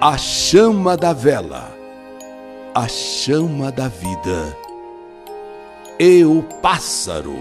A 0.00 0.16
chama 0.16 0.96
da 0.96 1.12
vela 1.12 1.80
a 2.74 2.86
chama 2.86 3.72
da 3.72 3.88
vida. 3.88 4.56
E 5.98 6.24
o 6.24 6.42
pássaro. 6.62 7.38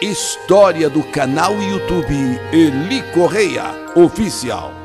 História 0.00 0.90
do 0.90 1.02
canal 1.04 1.54
YouTube 1.54 2.40
Eli 2.52 3.02
Correia 3.14 3.64
Oficial. 3.96 4.77